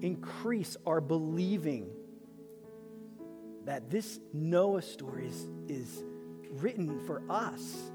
[0.02, 1.88] increase our believing
[3.66, 6.04] that this Noah story is, is
[6.52, 7.90] written for us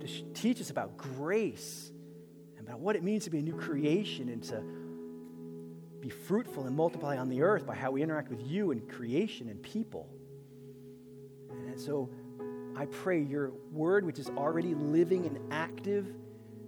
[0.00, 1.92] to teach us about grace
[2.56, 4.62] and about what it means to be a new creation and to
[6.00, 9.48] be fruitful and multiply on the earth by how we interact with you and creation
[9.48, 10.08] and people.
[11.50, 12.10] And so
[12.76, 16.06] I pray your word, which is already living and active,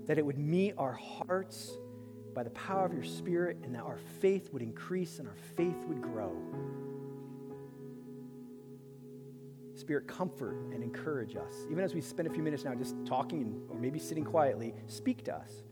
[0.07, 1.72] that it would meet our hearts
[2.34, 5.84] by the power of your spirit and that our faith would increase and our faith
[5.88, 6.32] would grow.
[9.81, 11.66] Spirit, comfort and encourage us.
[11.70, 15.24] Even as we spend a few minutes now just talking or maybe sitting quietly, speak
[15.24, 15.64] to us.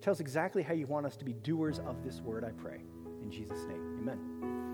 [0.00, 2.80] Tell us exactly how you want us to be doers of this word, I pray.
[3.22, 4.65] In Jesus' name, amen.